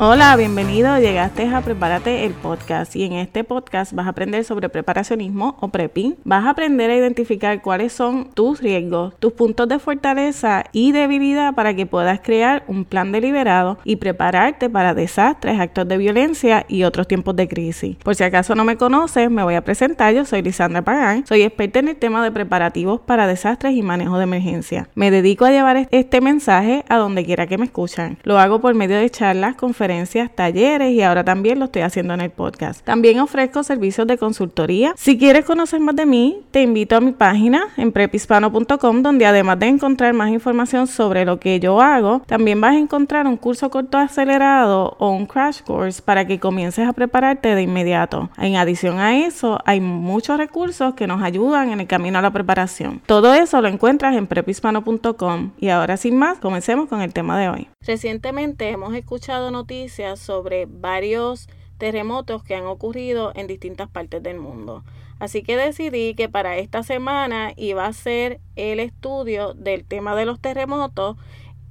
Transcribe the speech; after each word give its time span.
Hola, 0.00 0.36
bienvenido. 0.36 0.96
Llegaste 0.96 1.48
a 1.48 1.60
Prepárate 1.60 2.24
el 2.24 2.32
podcast 2.32 2.94
y 2.94 3.02
en 3.02 3.14
este 3.14 3.42
podcast 3.42 3.92
vas 3.92 4.06
a 4.06 4.10
aprender 4.10 4.44
sobre 4.44 4.68
preparacionismo 4.68 5.56
o 5.58 5.70
prepping. 5.70 6.14
Vas 6.22 6.46
a 6.46 6.50
aprender 6.50 6.88
a 6.88 6.94
identificar 6.94 7.60
cuáles 7.62 7.94
son 7.94 8.30
tus 8.32 8.60
riesgos, 8.60 9.16
tus 9.18 9.32
puntos 9.32 9.66
de 9.66 9.80
fortaleza 9.80 10.66
y 10.70 10.92
debilidad 10.92 11.52
para 11.52 11.74
que 11.74 11.84
puedas 11.84 12.20
crear 12.20 12.62
un 12.68 12.84
plan 12.84 13.10
deliberado 13.10 13.78
y 13.82 13.96
prepararte 13.96 14.70
para 14.70 14.94
desastres, 14.94 15.58
actos 15.58 15.88
de 15.88 15.98
violencia 15.98 16.64
y 16.68 16.84
otros 16.84 17.08
tiempos 17.08 17.34
de 17.34 17.48
crisis. 17.48 17.96
Por 17.96 18.14
si 18.14 18.22
acaso 18.22 18.54
no 18.54 18.62
me 18.62 18.76
conoces, 18.76 19.28
me 19.32 19.42
voy 19.42 19.56
a 19.56 19.64
presentar. 19.64 20.14
Yo 20.14 20.24
soy 20.24 20.42
Lisandra 20.42 20.82
Pagán. 20.82 21.26
Soy 21.26 21.42
experta 21.42 21.80
en 21.80 21.88
el 21.88 21.96
tema 21.96 22.22
de 22.22 22.30
preparativos 22.30 23.00
para 23.00 23.26
desastres 23.26 23.74
y 23.74 23.82
manejo 23.82 24.16
de 24.16 24.24
emergencia. 24.24 24.88
Me 24.94 25.10
dedico 25.10 25.44
a 25.44 25.50
llevar 25.50 25.88
este 25.90 26.20
mensaje 26.20 26.84
a 26.88 26.98
donde 26.98 27.24
quiera 27.24 27.48
que 27.48 27.58
me 27.58 27.64
escuchan. 27.64 28.18
Lo 28.22 28.38
hago 28.38 28.60
por 28.60 28.76
medio 28.76 28.96
de 28.96 29.10
charlas, 29.10 29.56
conferencias 29.56 29.87
talleres 30.34 30.92
y 30.92 31.02
ahora 31.02 31.24
también 31.24 31.58
lo 31.58 31.66
estoy 31.66 31.82
haciendo 31.82 32.14
en 32.14 32.20
el 32.20 32.30
podcast. 32.30 32.84
También 32.84 33.20
ofrezco 33.20 33.62
servicios 33.62 34.06
de 34.06 34.18
consultoría. 34.18 34.92
Si 34.96 35.18
quieres 35.18 35.44
conocer 35.44 35.80
más 35.80 35.96
de 35.96 36.06
mí, 36.06 36.42
te 36.50 36.62
invito 36.62 36.96
a 36.96 37.00
mi 37.00 37.12
página 37.12 37.68
en 37.76 37.92
prepispano.com 37.92 39.02
donde 39.02 39.26
además 39.26 39.58
de 39.58 39.66
encontrar 39.66 40.12
más 40.14 40.30
información 40.30 40.86
sobre 40.86 41.24
lo 41.24 41.40
que 41.40 41.60
yo 41.60 41.80
hago, 41.80 42.22
también 42.26 42.60
vas 42.60 42.72
a 42.72 42.78
encontrar 42.78 43.26
un 43.26 43.36
curso 43.36 43.70
corto 43.70 43.98
acelerado 43.98 44.96
o 44.98 45.10
un 45.10 45.26
crash 45.26 45.62
course 45.62 46.02
para 46.02 46.26
que 46.26 46.38
comiences 46.38 46.86
a 46.86 46.92
prepararte 46.92 47.54
de 47.54 47.62
inmediato. 47.62 48.30
En 48.36 48.56
adición 48.56 48.98
a 48.98 49.18
eso, 49.18 49.58
hay 49.64 49.80
muchos 49.80 50.36
recursos 50.38 50.94
que 50.94 51.06
nos 51.06 51.22
ayudan 51.22 51.70
en 51.70 51.80
el 51.80 51.86
camino 51.86 52.18
a 52.18 52.22
la 52.22 52.30
preparación. 52.30 53.00
Todo 53.06 53.34
eso 53.34 53.60
lo 53.62 53.68
encuentras 53.68 54.16
en 54.16 54.26
prepispano.com 54.26 55.52
y 55.58 55.68
ahora 55.68 55.96
sin 55.96 56.16
más, 56.16 56.38
comencemos 56.38 56.88
con 56.88 57.00
el 57.00 57.12
tema 57.12 57.38
de 57.38 57.48
hoy. 57.48 57.68
Recientemente 57.80 58.68
hemos 58.70 58.94
escuchado 58.94 59.50
noticias 59.50 59.77
sobre 60.16 60.66
varios 60.66 61.48
terremotos 61.78 62.42
que 62.42 62.56
han 62.56 62.66
ocurrido 62.66 63.32
en 63.36 63.46
distintas 63.46 63.88
partes 63.88 64.22
del 64.22 64.38
mundo. 64.38 64.84
Así 65.20 65.42
que 65.42 65.56
decidí 65.56 66.14
que 66.14 66.28
para 66.28 66.58
esta 66.58 66.82
semana 66.82 67.52
iba 67.56 67.84
a 67.84 67.88
hacer 67.88 68.40
el 68.56 68.80
estudio 68.80 69.54
del 69.54 69.84
tema 69.84 70.14
de 70.14 70.26
los 70.26 70.40
terremotos 70.40 71.16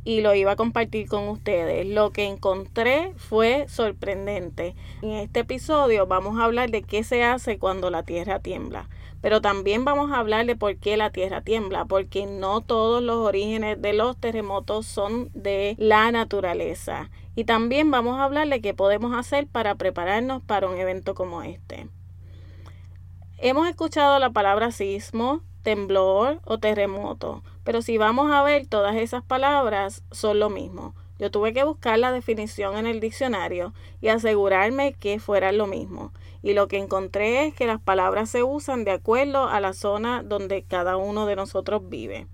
y 0.07 0.21
lo 0.21 0.33
iba 0.33 0.53
a 0.53 0.55
compartir 0.55 1.09
con 1.09 1.27
ustedes. 1.27 1.85
Lo 1.85 2.11
que 2.11 2.27
encontré 2.27 3.11
fue 3.17 3.65
sorprendente. 3.67 4.73
En 5.01 5.11
este 5.11 5.41
episodio 5.41 6.07
vamos 6.07 6.39
a 6.39 6.45
hablar 6.45 6.71
de 6.71 6.81
qué 6.81 7.03
se 7.03 7.25
hace 7.25 7.59
cuando 7.59 7.89
la 7.89 8.03
tierra 8.03 8.39
tiembla. 8.39 8.87
Pero 9.19 9.41
también 9.41 9.83
vamos 9.83 10.13
a 10.13 10.19
hablar 10.19 10.45
de 10.45 10.55
por 10.55 10.77
qué 10.77 10.95
la 10.95 11.09
tierra 11.09 11.41
tiembla, 11.41 11.83
porque 11.83 12.25
no 12.25 12.61
todos 12.61 13.03
los 13.03 13.17
orígenes 13.17 13.81
de 13.81 13.91
los 13.91 14.15
terremotos 14.15 14.85
son 14.85 15.29
de 15.33 15.75
la 15.77 16.09
naturaleza. 16.09 17.09
Y 17.35 17.43
también 17.43 17.91
vamos 17.91 18.17
a 18.17 18.23
hablar 18.23 18.47
de 18.47 18.61
qué 18.61 18.73
podemos 18.73 19.13
hacer 19.13 19.45
para 19.45 19.75
prepararnos 19.75 20.41
para 20.41 20.69
un 20.69 20.77
evento 20.77 21.15
como 21.15 21.43
este. 21.43 21.89
Hemos 23.39 23.67
escuchado 23.67 24.19
la 24.19 24.29
palabra 24.29 24.71
sismo, 24.71 25.41
temblor 25.63 26.39
o 26.45 26.59
terremoto, 26.59 27.43
pero 27.67 27.81
si 27.81 27.97
vamos 27.97 28.31
a 28.31 28.43
ver 28.43 28.65
todas 28.65 28.95
esas 28.95 29.21
palabras 29.23 30.01
son 30.11 30.39
lo 30.39 30.49
mismo. 30.49 30.95
Yo 31.19 31.31
tuve 31.31 31.51
que 31.51 31.65
buscar 31.65 31.99
la 31.99 32.13
definición 32.13 32.77
en 32.77 32.87
el 32.87 33.01
diccionario 33.01 33.73
y 33.99 34.07
asegurarme 34.07 34.93
que 34.93 35.19
fuera 35.19 35.51
lo 35.51 35.67
mismo. 35.67 36.13
Y 36.41 36.53
lo 36.53 36.69
que 36.69 36.77
encontré 36.77 37.45
es 37.45 37.53
que 37.53 37.67
las 37.67 37.81
palabras 37.81 38.29
se 38.29 38.41
usan 38.41 38.85
de 38.85 38.91
acuerdo 38.91 39.49
a 39.49 39.59
la 39.59 39.73
zona 39.73 40.23
donde 40.23 40.63
cada 40.63 40.95
uno 40.95 41.25
de 41.25 41.35
nosotros 41.35 41.89
vive. 41.89 42.25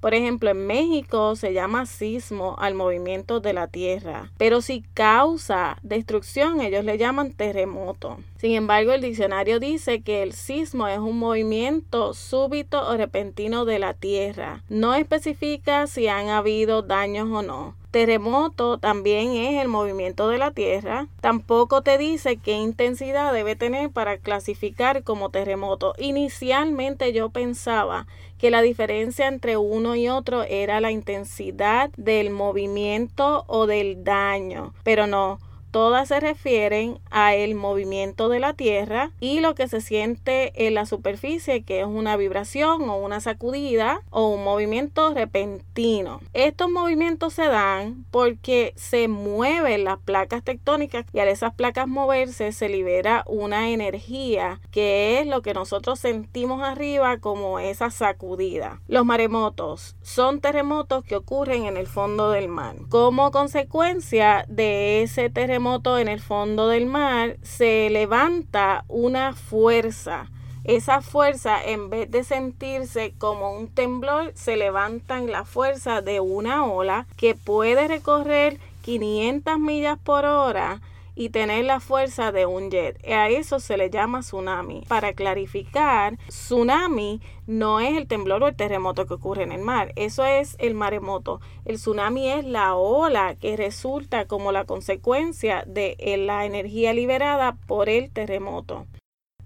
Por 0.00 0.14
ejemplo, 0.14 0.50
en 0.50 0.66
México 0.66 1.34
se 1.36 1.52
llama 1.52 1.86
sismo 1.86 2.56
al 2.58 2.74
movimiento 2.74 3.40
de 3.40 3.52
la 3.52 3.66
tierra, 3.66 4.30
pero 4.38 4.60
si 4.60 4.82
causa 4.94 5.78
destrucción, 5.82 6.60
ellos 6.60 6.84
le 6.84 6.98
llaman 6.98 7.32
terremoto. 7.32 8.18
Sin 8.36 8.52
embargo, 8.52 8.92
el 8.92 9.00
diccionario 9.00 9.58
dice 9.58 10.02
que 10.02 10.22
el 10.22 10.32
sismo 10.32 10.86
es 10.86 10.98
un 10.98 11.18
movimiento 11.18 12.14
súbito 12.14 12.88
o 12.88 12.96
repentino 12.96 13.64
de 13.64 13.80
la 13.80 13.94
tierra. 13.94 14.62
No 14.68 14.94
especifica 14.94 15.86
si 15.88 16.06
han 16.06 16.28
habido 16.28 16.82
daños 16.82 17.28
o 17.30 17.42
no. 17.42 17.74
Terremoto 17.98 18.78
también 18.78 19.32
es 19.32 19.60
el 19.60 19.66
movimiento 19.66 20.28
de 20.28 20.38
la 20.38 20.52
Tierra. 20.52 21.08
Tampoco 21.20 21.82
te 21.82 21.98
dice 21.98 22.36
qué 22.36 22.52
intensidad 22.52 23.32
debe 23.32 23.56
tener 23.56 23.90
para 23.90 24.18
clasificar 24.18 25.02
como 25.02 25.30
terremoto. 25.30 25.94
Inicialmente 25.98 27.12
yo 27.12 27.30
pensaba 27.30 28.06
que 28.38 28.52
la 28.52 28.62
diferencia 28.62 29.26
entre 29.26 29.56
uno 29.56 29.96
y 29.96 30.08
otro 30.08 30.44
era 30.44 30.80
la 30.80 30.92
intensidad 30.92 31.90
del 31.96 32.30
movimiento 32.30 33.42
o 33.48 33.66
del 33.66 34.04
daño, 34.04 34.74
pero 34.84 35.08
no. 35.08 35.40
Todas 35.70 36.08
se 36.08 36.18
refieren 36.20 36.98
a 37.10 37.34
el 37.34 37.54
movimiento 37.54 38.28
de 38.28 38.40
la 38.40 38.54
Tierra 38.54 39.10
y 39.20 39.40
lo 39.40 39.54
que 39.54 39.68
se 39.68 39.80
siente 39.80 40.66
en 40.66 40.74
la 40.74 40.86
superficie, 40.86 41.62
que 41.62 41.80
es 41.80 41.86
una 41.86 42.16
vibración 42.16 42.88
o 42.88 42.96
una 42.96 43.20
sacudida 43.20 44.00
o 44.10 44.28
un 44.28 44.44
movimiento 44.44 45.12
repentino. 45.12 46.20
Estos 46.32 46.70
movimientos 46.70 47.34
se 47.34 47.46
dan 47.46 48.06
porque 48.10 48.72
se 48.76 49.08
mueven 49.08 49.84
las 49.84 49.98
placas 49.98 50.42
tectónicas 50.42 51.04
y 51.12 51.18
al 51.18 51.28
esas 51.28 51.54
placas 51.54 51.86
moverse 51.86 52.52
se 52.52 52.68
libera 52.68 53.24
una 53.26 53.68
energía 53.68 54.60
que 54.70 55.20
es 55.20 55.26
lo 55.26 55.42
que 55.42 55.54
nosotros 55.54 55.98
sentimos 55.98 56.62
arriba 56.62 57.18
como 57.18 57.58
esa 57.58 57.90
sacudida. 57.90 58.80
Los 58.88 59.04
maremotos 59.04 59.96
son 60.02 60.40
terremotos 60.40 61.04
que 61.04 61.16
ocurren 61.16 61.66
en 61.66 61.76
el 61.76 61.86
fondo 61.86 62.30
del 62.30 62.48
mar. 62.48 62.76
Como 62.88 63.30
consecuencia 63.30 64.44
de 64.48 65.02
ese 65.02 65.28
terremoto, 65.28 65.57
en 65.58 66.06
el 66.06 66.20
fondo 66.20 66.68
del 66.68 66.86
mar, 66.86 67.36
se 67.42 67.90
levanta 67.90 68.84
una 68.86 69.32
fuerza. 69.32 70.30
Esa 70.62 71.00
fuerza, 71.00 71.60
en 71.64 71.90
vez 71.90 72.08
de 72.12 72.22
sentirse 72.22 73.12
como 73.18 73.50
un 73.52 73.66
temblor, 73.66 74.30
se 74.36 74.56
levanta 74.56 75.18
en 75.18 75.32
la 75.32 75.44
fuerza 75.44 76.00
de 76.00 76.20
una 76.20 76.64
ola 76.64 77.06
que 77.16 77.34
puede 77.34 77.88
recorrer 77.88 78.60
500 78.82 79.58
millas 79.58 79.98
por 79.98 80.24
hora 80.26 80.80
y 81.18 81.30
tener 81.30 81.64
la 81.64 81.80
fuerza 81.80 82.30
de 82.30 82.46
un 82.46 82.70
jet. 82.70 83.04
A 83.08 83.28
eso 83.28 83.58
se 83.58 83.76
le 83.76 83.90
llama 83.90 84.20
tsunami. 84.20 84.84
Para 84.86 85.14
clarificar, 85.14 86.16
tsunami 86.28 87.20
no 87.48 87.80
es 87.80 87.96
el 87.96 88.06
temblor 88.06 88.44
o 88.44 88.46
el 88.46 88.54
terremoto 88.54 89.04
que 89.06 89.14
ocurre 89.14 89.42
en 89.42 89.50
el 89.50 89.60
mar, 89.60 89.92
eso 89.96 90.24
es 90.24 90.54
el 90.60 90.74
maremoto. 90.74 91.40
El 91.64 91.74
tsunami 91.74 92.30
es 92.30 92.44
la 92.44 92.76
ola 92.76 93.34
que 93.34 93.56
resulta 93.56 94.26
como 94.26 94.52
la 94.52 94.64
consecuencia 94.64 95.64
de 95.66 95.96
la 96.24 96.46
energía 96.46 96.92
liberada 96.92 97.56
por 97.66 97.88
el 97.88 98.12
terremoto. 98.12 98.86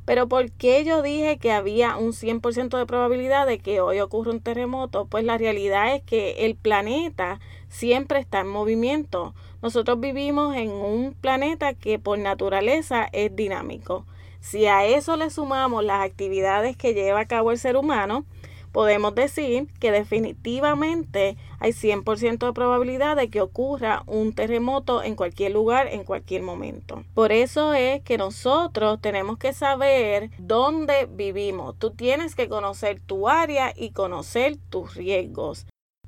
Pero 0.05 0.29
¿por 0.29 0.51
qué 0.51 0.85
yo 0.85 1.01
dije 1.01 1.39
que 1.39 1.53
había 1.53 1.97
un 1.97 2.13
100% 2.13 2.77
de 2.77 2.87
probabilidad 2.87 3.47
de 3.47 3.61
que 3.61 3.81
hoy 3.81 4.01
ocurra 4.01 4.33
un 4.33 4.41
terremoto? 4.41 5.07
Pues 5.07 5.25
la 5.25 5.39
realidad 5.39 5.95
es 5.95 6.03
que 6.03 6.45
el 6.45 6.57
planeta 6.57 7.41
siempre 7.69 8.19
está 8.19 8.41
en 8.41 8.49
movimiento. 8.49 9.33
Nosotros 9.63 10.01
vivimos 10.01 10.57
en 10.57 10.71
un 10.73 11.15
planeta 11.15 11.73
que 11.73 12.01
por 12.01 12.19
naturaleza 12.19 13.09
es 13.13 13.35
dinámico. 13.37 14.05
Si 14.41 14.67
a 14.67 14.85
eso 14.85 15.17
le 15.17 15.31
sumamos 15.31 15.85
las 15.85 16.05
actividades 16.05 16.77
que 16.77 16.95
lleva 16.95 17.21
a 17.21 17.29
cabo 17.29 17.53
el 17.53 17.59
ser 17.59 17.77
humano, 17.77 18.25
podemos 18.73 19.15
decir 19.15 19.69
que 19.79 19.93
definitivamente 19.93 21.37
hay 21.61 21.71
100% 21.71 22.45
de 22.45 22.53
probabilidad 22.53 23.15
de 23.15 23.31
que 23.31 23.41
ocurra 23.41 24.03
un 24.07 24.33
terremoto 24.33 25.05
en 25.05 25.15
cualquier 25.15 25.53
lugar, 25.53 25.87
en 25.87 26.03
cualquier 26.03 26.43
momento. 26.43 27.05
Por 27.15 27.31
eso 27.31 27.73
es 27.73 28.03
que 28.03 28.19
nosotros 28.19 29.01
tenemos 29.01 29.39
que 29.39 29.53
saber 29.53 30.31
dónde 30.39 31.07
vivimos. 31.07 31.79
Tú 31.79 31.93
tienes 31.93 32.35
que 32.35 32.49
conocer 32.49 32.99
tu 32.99 33.29
área 33.29 33.73
y 33.77 33.91
conocer 33.91 34.57
tus 34.71 34.97
riesgos 34.97 35.67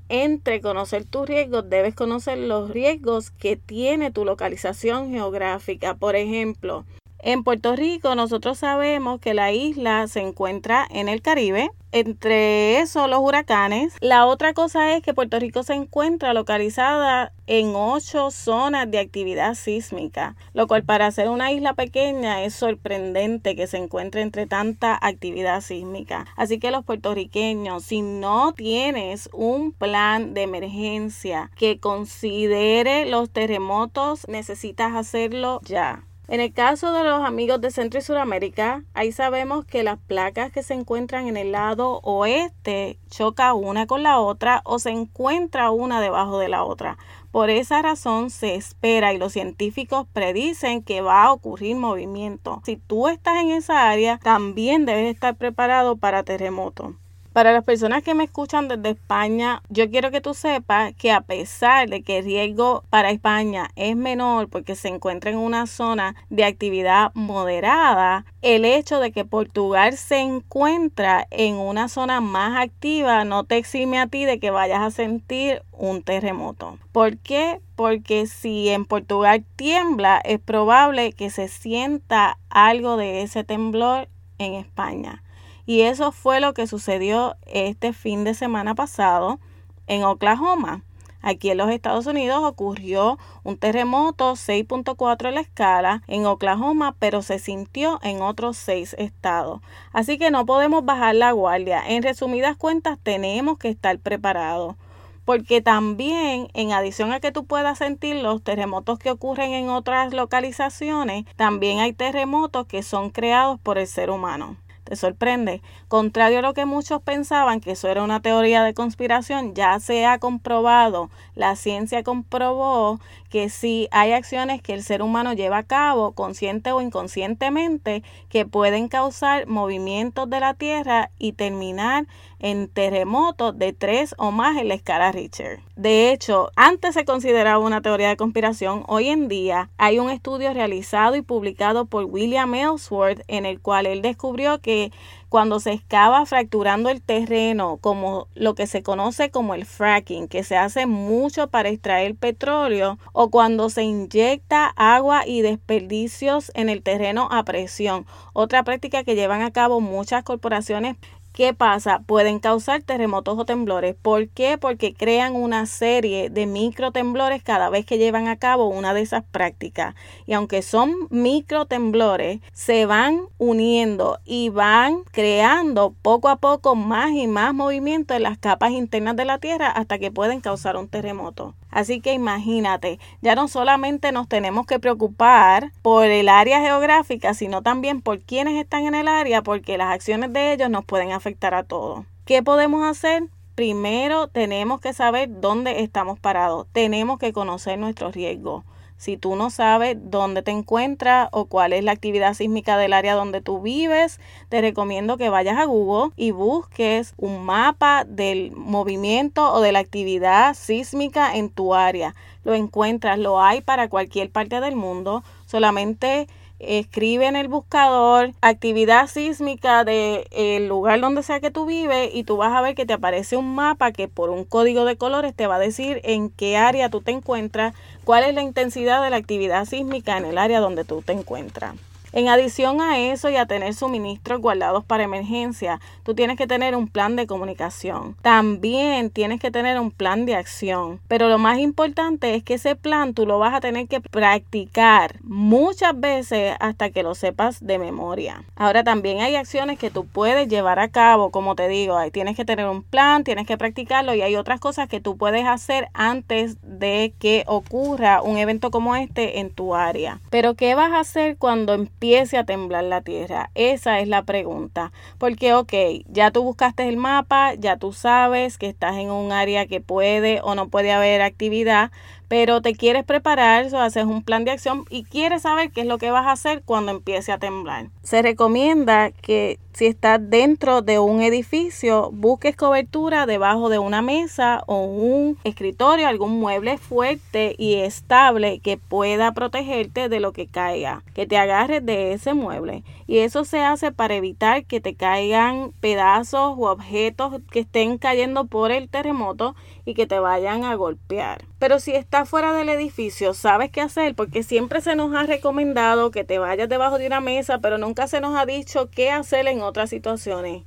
entre 0.09 0.61
conocer 0.61 1.05
tus 1.05 1.27
riesgos, 1.27 1.69
debes 1.69 1.95
conocer 1.95 2.39
los 2.39 2.71
riesgos 2.71 3.31
que 3.31 3.56
tiene 3.56 4.11
tu 4.11 4.25
localización 4.25 5.11
geográfica. 5.11 5.95
Por 5.95 6.17
ejemplo, 6.17 6.85
en 7.25 7.43
Puerto 7.43 7.75
Rico 7.75 8.15
nosotros 8.15 8.59
sabemos 8.59 9.19
que 9.19 9.32
la 9.32 9.50
isla 9.50 10.06
se 10.09 10.21
encuentra 10.21 10.87
en 10.91 11.09
el 11.09 11.23
Caribe, 11.23 11.71
entre 11.91 12.81
eso 12.81 13.09
los 13.09 13.21
huracanes. 13.21 13.94
La 14.00 14.26
otra 14.26 14.53
cosa 14.53 14.94
es 14.94 15.03
que 15.03 15.15
Puerto 15.15 15.38
Rico 15.38 15.62
se 15.62 15.73
encuentra 15.73 16.35
localizada 16.35 17.32
en 17.47 17.73
ocho 17.75 18.31
zonas 18.31 18.91
de 18.91 18.99
actividad 18.99 19.55
sísmica, 19.55 20.37
lo 20.53 20.67
cual 20.67 20.85
para 20.85 21.11
ser 21.12 21.31
una 21.31 21.50
isla 21.50 21.73
pequeña 21.73 22.43
es 22.44 22.55
sorprendente 22.55 23.56
que 23.56 23.69
se 23.69 23.79
encuentre 23.79 24.20
entre 24.20 24.47
tanta 24.47 24.99
actividad 25.00 25.62
sísmica. 25.62 26.27
Así 26.37 26.59
que 26.59 26.70
los 26.70 26.85
puertorriqueños, 26.85 27.85
si 27.85 28.03
no 28.03 28.53
tienes 28.53 29.31
un 29.32 29.73
plan 29.73 30.35
de 30.35 30.43
emergencia 30.43 31.50
que 31.56 31.81
considere 31.81 33.06
los 33.06 33.31
terremotos, 33.31 34.29
necesitas 34.29 34.94
hacerlo 34.94 35.61
ya 35.65 36.05
En 36.26 36.41
el 36.41 36.55
caso 36.55 36.93
de 36.93 37.05
los 37.05 37.23
amigos 37.23 37.61
de 37.61 37.71
Centro 37.71 38.00
y 38.00 38.03
Suramérica, 38.03 38.82
ahí 38.94 39.12
sabemos 39.12 39.67
que 39.67 39.82
las 39.82 39.99
placas 39.99 40.50
que 40.50 40.62
se 40.62 40.73
encuentran 40.73 41.29
en 41.29 41.37
el 41.37 41.53
lado 41.53 42.00
oeste 42.03 42.99
choca 43.11 43.53
una 43.53 43.87
con 43.87 44.03
la 44.03 44.19
otra 44.19 44.62
o 44.65 44.79
se 44.79 44.88
encuentra 44.88 45.71
una 45.71 46.00
debajo 46.00 46.38
de 46.38 46.49
la 46.49 46.65
otra. 46.65 46.97
Por 47.31 47.50
esa 47.50 47.82
razón 47.82 48.31
se 48.31 48.55
espera 48.55 49.12
y 49.12 49.19
los 49.19 49.35
científicos 49.35 50.06
predicen 50.15 50.82
que 50.82 51.03
va 51.03 51.25
a 51.25 51.32
ocurrir 51.32 51.76
movimiento. 51.76 52.62
Si 52.65 52.77
tú 52.77 53.09
estás 53.09 53.43
en 53.43 53.50
esa 53.50 53.91
área, 53.91 54.19
también 54.23 54.87
debes 54.87 55.12
estar 55.12 55.37
preparado 55.37 55.99
para 55.99 56.23
terremoto. 56.23 56.97
Para 57.34 57.52
las 57.52 57.64
personas 57.64 58.04
que 58.04 58.14
me 58.14 58.22
escuchan 58.22 58.69
desde 58.69 58.90
España, 58.90 59.60
yo 59.69 59.90
quiero 59.90 60.12
que 60.12 60.20
tú 60.20 60.34
sepas 60.34 60.94
que 60.94 61.10
a 61.10 61.20
pesar 61.20 61.90
de 61.90 62.00
que 62.02 62.19
el 62.19 62.25
riesgo 62.25 62.84
para 62.90 63.10
España 63.10 63.70
es 63.75 63.96
menor 63.96 64.48
porque 64.48 64.76
se 64.76 64.86
encuentra 64.86 65.32
en 65.32 65.38
una 65.38 65.66
zona 65.66 66.14
de 66.31 66.44
actividad 66.44 67.10
moderada, 67.14 68.25
el 68.40 68.64
hecho 68.64 69.00
de 69.00 69.10
que 69.10 69.25
Portugal 69.25 69.96
se 69.96 70.19
encuentra 70.19 71.26
en 71.32 71.56
una 71.56 71.88
zona 71.88 72.20
más 72.20 72.62
activa 72.62 73.25
no 73.25 73.42
te 73.42 73.56
exime 73.56 73.98
a 73.98 74.06
ti 74.06 74.26
de 74.26 74.38
que 74.38 74.52
vayas 74.52 74.82
a 74.82 74.92
sentir 74.92 75.64
un 75.72 76.04
terremoto. 76.04 76.78
¿Por 76.92 77.19
qué? 77.19 77.60
Porque 77.75 78.28
si 78.28 78.69
en 78.69 78.84
Portugal 78.84 79.44
tiembla, 79.56 80.20
es 80.25 80.38
probable 80.38 81.12
que 81.12 81.31
se 81.31 81.48
sienta 81.48 82.38
algo 82.48 82.96
de 82.96 83.22
ese 83.22 83.42
temblor 83.42 84.06
en 84.38 84.54
España. 84.54 85.24
Y 85.66 85.82
eso 85.82 86.12
fue 86.12 86.40
lo 86.40 86.55
que 86.55 86.66
sucedió 86.66 87.37
este 87.46 87.93
fin 87.93 88.25
de 88.25 88.34
semana 88.34 88.75
pasado 88.75 89.38
en 89.87 90.05
Oklahoma. 90.05 90.82
Aquí 91.26 91.49
en 91.49 91.56
los 91.56 91.70
Estados 91.70 92.05
Unidos 92.05 92.44
ocurrió 92.44 93.19
un 93.44 93.56
terremoto 93.56 94.32
6.4 94.32 95.28
en 95.28 95.34
la 95.37 95.40
escala 95.40 96.02
en 96.06 96.26
Oklahoma, 96.26 96.94
pero 96.99 97.22
se 97.22 97.38
sintió 97.38 97.99
en 98.02 98.20
otros 98.20 98.58
seis 98.58 98.94
estados. 98.99 99.62
Así 99.94 100.19
que 100.19 100.31
no 100.31 100.44
podemos 100.44 100.84
bajar 100.84 101.14
la 101.14 101.32
guardia. 101.32 101.82
En 101.88 102.02
resumidas 102.02 102.58
cuentas, 102.58 102.99
tenemos 103.02 103.56
que 103.56 103.70
estar 103.70 103.99
preparados. 103.99 104.76
Porque 105.25 105.62
también, 105.62 106.49
en 106.52 106.72
adición 106.72 107.10
a 107.10 107.20
que 107.20 107.32
tú 107.32 107.46
puedas 107.46 107.78
sentir 107.78 108.17
los 108.17 108.43
terremotos 108.43 108.99
que 108.99 109.10
ocurren 109.10 109.55
en 109.55 109.70
otras 109.70 110.12
localizaciones, 110.12 111.25
también 111.37 111.78
hay 111.78 111.94
terremotos 111.94 112.67
que 112.67 112.82
son 112.82 113.08
creados 113.08 113.58
por 113.58 113.78
el 113.78 113.87
ser 113.87 114.10
humano. 114.10 114.58
¿Te 114.84 114.96
sorprende? 114.96 115.62
Contrario 115.88 116.40
a 116.40 116.42
lo 116.42 116.52
que 116.52 116.66
muchos 116.66 117.00
pensaban 117.00 117.60
que 117.60 117.70
eso 117.70 117.88
era 117.88 118.02
una 118.02 118.20
teoría 118.20 118.62
de 118.62 118.75
conspiración, 118.75 119.54
ya 119.54 119.81
se 119.81 120.04
ha 120.04 120.19
comprobado, 120.19 121.08
la 121.34 121.56
ciencia 121.56 122.02
comprobó 122.02 123.00
que 123.31 123.48
sí 123.48 123.88
hay 123.92 124.12
acciones 124.12 124.60
que 124.60 124.75
el 124.75 124.82
ser 124.82 125.00
humano 125.00 125.32
lleva 125.32 125.56
a 125.58 125.62
cabo, 125.62 126.12
consciente 126.12 126.70
o 126.72 126.82
inconscientemente, 126.82 128.02
que 128.28 128.44
pueden 128.44 128.88
causar 128.88 129.46
movimientos 129.46 130.28
de 130.28 130.40
la 130.40 130.52
Tierra 130.52 131.10
y 131.19 131.32
terminar 131.32 132.06
en 132.44 132.69
terremotos 132.69 133.58
de 133.58 133.73
tres 133.73 134.14
o 134.19 134.31
más 134.31 134.58
en 134.58 134.69
la 134.69 134.75
escala 134.75 135.11
Richter. 135.12 135.61
De 135.76 136.12
hecho, 136.12 136.50
antes 136.56 136.93
se 136.93 137.06
consideraba 137.06 137.58
una 137.58 137.81
teoría 137.81 138.11
de 138.11 138.19
conspiración, 138.19 138.85
hoy 138.87 139.08
en 139.08 139.29
día 139.29 139.70
hay 139.79 139.99
un 139.99 140.11
estudio 140.11 140.52
realizado 140.52 141.17
y 141.17 141.23
publicado 141.23 141.87
por 141.87 142.05
William 142.05 142.55
Ellsworth 142.55 143.23
en 143.29 143.46
el 143.46 143.61
cual 143.62 143.87
él 143.87 144.02
descubrió 144.02 144.61
que 144.61 144.93
cuando 145.31 145.58
se 145.58 145.73
excava 145.73 146.26
fracturando 146.26 146.91
el 146.91 147.00
terreno, 147.00 147.79
como 147.81 148.29
lo 148.35 148.55
que 148.55 148.67
se 148.67 148.82
conoce 148.82 149.31
como 149.31 149.55
el 149.55 149.64
fracking, 149.64 150.29
que 150.29 150.44
se 150.44 150.56
hace 150.56 150.85
mucho 150.87 151.49
para 151.49 151.70
extraer 151.70 152.14
petróleo, 152.14 152.99
o 153.12 153.31
cuando 153.31 153.70
se 153.70 153.82
inyecta 153.82 154.67
agua 154.76 155.26
y 155.26 155.41
desperdicios 155.41 156.52
en 156.55 156.69
el 156.69 156.82
terreno 156.82 157.26
a 157.32 157.43
presión, 157.43 158.06
otra 158.32 158.62
práctica 158.62 159.02
que 159.02 159.17
llevan 159.17 159.43
a 159.43 159.50
cabo 159.50 159.81
muchas 159.81 160.23
corporaciones 160.23 160.96
¿Qué 161.34 161.52
pasa? 161.52 161.98
Pueden 162.06 162.38
causar 162.38 162.84
terremotos 162.84 163.36
o 163.36 163.44
temblores. 163.44 163.96
¿Por 164.00 164.28
qué? 164.28 164.56
Porque 164.56 164.94
crean 164.94 165.34
una 165.34 165.66
serie 165.66 166.31
de 166.31 166.46
micro 166.46 166.92
temblores 166.92 167.42
cada 167.42 167.70
vez 167.70 167.84
que 167.84 167.98
llevan 167.98 168.28
a 168.28 168.36
cabo 168.36 168.69
una 168.69 168.94
de 168.94 169.00
esas 169.00 169.25
prácticas. 169.25 169.96
Y 170.26 170.34
aunque 170.34 170.62
son 170.62 170.94
micro 171.10 171.66
temblores, 171.66 172.38
se 172.52 172.86
van 172.86 173.22
uniendo 173.36 174.20
y 174.25 174.50
van 174.50 175.02
creando 175.10 175.92
poco 176.02 176.28
a 176.28 176.36
poco 176.36 176.76
más 176.76 177.10
y 177.10 177.26
más 177.26 177.52
movimiento 177.52 178.14
en 178.14 178.22
las 178.22 178.38
capas 178.38 178.70
internas 178.70 179.16
de 179.16 179.25
la 179.25 179.38
Tierra 179.38 179.70
hasta 179.70 179.98
que 179.98 180.12
pueden 180.12 180.40
causar 180.40 180.76
un 180.76 180.86
terremoto. 180.86 181.56
Así 181.75 182.00
que 182.00 182.12
imagínate, 182.12 183.00
ya 183.21 183.35
no 183.35 183.49
solamente 183.49 184.12
nos 184.12 184.29
tenemos 184.29 184.65
que 184.65 184.79
preocupar 184.79 185.73
por 185.82 186.05
el 186.06 186.29
área 186.29 186.61
geográfica, 186.61 187.35
sino 187.35 187.62
también 187.62 188.00
por 188.00 188.21
quienes 188.21 188.55
están 188.62 188.87
en 188.87 188.94
el 188.94 189.09
área, 189.09 189.43
porque 189.43 189.76
las 189.76 189.93
acciones 189.93 190.32
de 190.32 190.53
ellos 190.53 190.71
nos 190.71 190.85
pueden 190.85 191.11
afectar 191.11 191.53
a 191.53 191.65
todos. 191.65 192.06
¿Qué 192.26 192.44
podemos 192.44 192.85
hacer? 192.85 193.25
Primero 193.56 194.29
tenemos 194.29 194.81
que 194.81 194.93
saber 194.93 195.41
dónde 195.41 195.82
estamos 195.82 196.21
parados, 196.21 196.69
tenemos 196.71 197.19
que 197.19 197.32
conocer 197.32 197.77
nuestros 197.77 198.15
riesgos. 198.15 198.62
Si 198.96 199.17
tú 199.17 199.37
no 199.37 199.50
sabes 199.50 199.96
dónde 200.00 200.43
te 200.43 200.50
encuentras 200.50 201.29
o 201.32 201.46
cuál 201.46 201.73
es 201.73 201.85
la 201.85 201.93
actividad 201.93 202.35
sísmica 202.35 202.79
del 202.79 202.93
área 202.93 203.14
donde 203.14 203.41
tú 203.41 203.61
vives, 203.61 204.20
te 204.49 204.61
recomiendo 204.61 205.17
que 205.17 205.29
vayas 205.29 205.58
a 205.58 205.64
Google 205.64 206.12
y 206.17 206.31
busques 206.31 207.12
un 207.17 207.44
mapa 207.44 208.05
del 208.05 208.52
movimiento 208.52 209.52
o 209.52 209.61
de 209.61 209.73
la 209.73 209.81
actividad 209.81 210.55
sísmica 210.55 211.37
en 211.37 211.50
tu 211.50 211.75
área. 211.75 212.14
Lo 212.44 212.55
encuentras, 212.55 213.19
lo 213.19 213.41
hay 213.41 213.61
para 213.61 213.88
cualquier 213.88 214.31
parte 214.31 214.61
del 214.61 214.76
mundo. 214.76 215.23
Solamente 215.46 216.29
escribe 216.58 217.26
en 217.26 217.37
el 217.37 217.49
buscador 217.49 218.32
actividad 218.41 219.08
sísmica 219.08 219.85
del 219.85 220.25
el 220.31 220.69
lugar 220.69 221.00
donde 221.00 221.23
sea 221.23 221.41
que 221.41 221.50
tú 221.50 221.67
vives 221.67 222.11
y 222.12 222.25
tú 222.25 222.37
vas 222.37 222.52
a 222.52 222.61
ver 222.61 222.75
que 222.75 222.87
te 222.87 222.93
aparece 222.93 223.37
un 223.37 223.55
mapa 223.55 223.93
que 223.93 224.08
por 224.08 224.31
un 224.31 224.44
código 224.44 224.85
de 224.85 224.96
colores 224.96 225.35
te 225.35 225.46
va 225.46 225.56
a 225.56 225.61
decir 225.61 226.00
en 226.05 226.31
qué 226.31 226.56
área 226.56 226.91
tú 226.91 227.00
te 227.00 227.11
encuentras, 227.11 227.75
cuál 228.05 228.25
es 228.25 228.35
la 228.35 228.43
intensidad 228.43 229.03
de 229.03 229.11
la 229.11 229.17
actividad 229.17 229.65
sísmica 229.65 230.17
en 230.17 230.27
el 230.27 230.39
área 230.39 230.61
donde 230.61 230.85
tú 230.85 231.03
te 231.03 231.12
encuentras. 231.12 231.75
En 232.16 232.28
adición 232.28 232.81
a 232.81 233.00
eso 233.00 233.28
y 233.28 233.34
a 233.34 233.46
tener 233.46 233.75
suministros 233.75 234.40
guardados 234.40 234.84
para 234.84 235.02
emergencia, 235.02 235.81
tú 236.05 236.14
tienes 236.14 236.38
que 236.38 236.46
tener 236.46 236.76
un 236.76 236.87
plan 236.87 237.16
de 237.16 237.26
comunicación. 237.26 238.14
También 238.22 239.11
tienes 239.11 239.40
que 239.40 239.50
tener 239.50 239.81
un 239.81 239.90
plan 239.90 240.25
de 240.25 240.37
acción. 240.37 241.00
Pero 241.08 241.28
lo 241.28 241.38
más 241.38 241.58
importante 241.58 242.37
es 242.37 242.44
que 242.44 242.55
ese 242.55 242.76
plan 242.76 243.14
tú 243.14 243.26
lo 243.26 243.40
vas 243.40 243.52
a 243.52 243.61
tener 243.61 243.88
que 243.88 244.00
practicar 244.00 245.16
muchas 245.25 245.99
veces 245.99 246.55
hasta 246.61 246.90
que 246.90 247.02
lo 247.02 247.16
sepas 247.16 247.66
de 247.66 247.81
memoria. 247.81 248.44
Ahora 248.55 248.84
también 248.84 249.19
hay 249.20 249.34
acciones 249.34 249.76
que 249.76 249.90
tú 249.90 250.06
puedes 250.06 250.46
llevar 250.46 250.78
a 250.78 250.90
cabo, 250.90 251.32
como 251.32 251.56
te 251.56 251.67
digo, 251.67 251.96
ahí 251.96 252.12
tienes 252.12 252.37
que 252.37 252.44
tener 252.44 252.69
un 252.69 252.84
plan, 252.84 253.24
tienes 253.24 253.44
que 253.44 253.58
practicarlo 253.58 254.15
y 254.15 254.22
hay 254.22 254.36
otras 254.36 254.60
cosas 254.60 254.89
que 254.89 255.00
tú 255.00 255.17
puedes 255.17 255.46
hacer 255.46 255.89
antes 255.94 256.58
de 256.62 257.12
que 257.19 257.43
ocurra 257.48 258.22
un 258.22 258.39
evento 258.39 258.70
como 258.70 258.94
este 258.94 259.41
en 259.41 259.50
tu 259.50 259.74
área. 259.74 260.20
Pero 260.31 260.55
¿qué 260.55 260.77
vas 260.77 260.93
a 260.93 261.00
hacer 261.00 261.39
cuando 261.39 261.74
empieces 261.74 262.04
empiece 262.05 262.37
a 262.37 262.44
temblar 262.44 262.84
la 262.84 263.01
tierra? 263.01 263.51
Esa 263.55 263.99
es 264.01 264.08
la 264.08 264.25
pregunta. 264.25 264.93
Porque, 265.17 265.55
ok, 265.55 265.73
ya 266.06 266.31
tú 266.31 266.43
buscaste 266.43 266.87
el 266.87 266.99
mapa, 266.99 267.55
ya 267.55 267.79
tú 267.79 267.94
sabes 267.94 268.58
que 268.58 268.69
estás 268.69 268.96
en 268.96 269.11
un 269.11 269.32
área 269.32 269.65
que 269.65 269.81
puede 269.81 270.43
o 270.43 270.55
no 270.55 270.69
puede 270.69 270.93
haber 270.93 271.23
actividad, 271.23 271.93
pero 272.28 272.62
te 272.62 272.74
quieres 272.74 273.04
preparar, 273.04 273.66
o 273.72 273.78
haces 273.78 274.04
un 274.04 274.22
plan 274.22 274.44
de 274.44 274.52
acción 274.52 274.84
y 274.90 275.04
quieres 275.04 275.43
saber 275.43 275.70
qué 275.70 275.82
es 275.82 275.86
lo 275.86 275.98
que 275.98 276.10
vas 276.10 276.26
a 276.26 276.32
hacer 276.32 276.62
cuando 276.64 276.93
empiece 276.93 277.32
a 277.32 277.38
temblar. 277.38 277.88
Se 278.02 278.22
recomienda 278.22 279.10
que 279.10 279.58
si 279.74 279.86
estás 279.86 280.20
dentro 280.22 280.82
de 280.82 281.00
un 281.00 281.20
edificio, 281.20 282.10
busques 282.12 282.54
cobertura 282.54 283.26
debajo 283.26 283.69
de 283.69 283.81
una 283.81 284.02
mesa 284.02 284.62
o 284.66 284.84
un 284.84 285.36
escritorio, 285.43 286.06
algún 286.06 286.38
mueble 286.38 286.78
fuerte 286.78 287.56
y 287.58 287.74
estable 287.74 288.60
que 288.60 288.76
pueda 288.76 289.32
protegerte 289.32 290.08
de 290.08 290.20
lo 290.20 290.32
que 290.32 290.46
caiga, 290.46 291.02
que 291.12 291.26
te 291.26 291.38
agarres 291.38 291.84
de 291.84 292.12
ese 292.12 292.34
mueble. 292.34 292.84
Y 293.08 293.19
eso 293.19 293.44
se 293.44 293.62
hace 293.62 293.90
para 293.90 294.14
evitar 294.14 294.64
que 294.64 294.81
te 294.81 294.94
caigan 294.94 295.72
pedazos 295.81 296.54
o 296.56 296.70
objetos 296.70 297.40
que 297.50 297.60
estén 297.60 297.98
cayendo 297.98 298.44
por 298.46 298.70
el 298.70 298.88
terremoto 298.88 299.56
y 299.84 299.94
que 299.94 300.06
te 300.06 300.20
vayan 300.20 300.64
a 300.64 300.76
golpear. 300.76 301.44
Pero 301.58 301.81
si 301.81 301.96
estás 301.96 302.14
fuera 302.25 302.53
del 302.53 302.69
edificio, 302.69 303.35
sabes 303.35 303.71
qué 303.71 303.81
hacer 303.81 304.15
porque 304.15 304.44
siempre 304.44 304.81
se 304.81 304.94
nos 304.94 305.15
ha 305.15 305.25
recomendado 305.25 306.13
que 306.13 306.23
te 306.23 306.39
vayas 306.39 306.69
debajo 306.69 306.99
de 306.99 307.09
una 307.09 307.21
mesa, 307.21 307.59
pero 307.59 307.77
nunca 307.77 308.06
se 308.06 308.21
nos 308.21 308.37
ha 308.37 308.47
dicho 308.47 308.89
qué 308.91 309.11
hacer 309.11 309.49
en 309.49 309.61
otras 309.61 309.91
situaciones. 309.91 310.63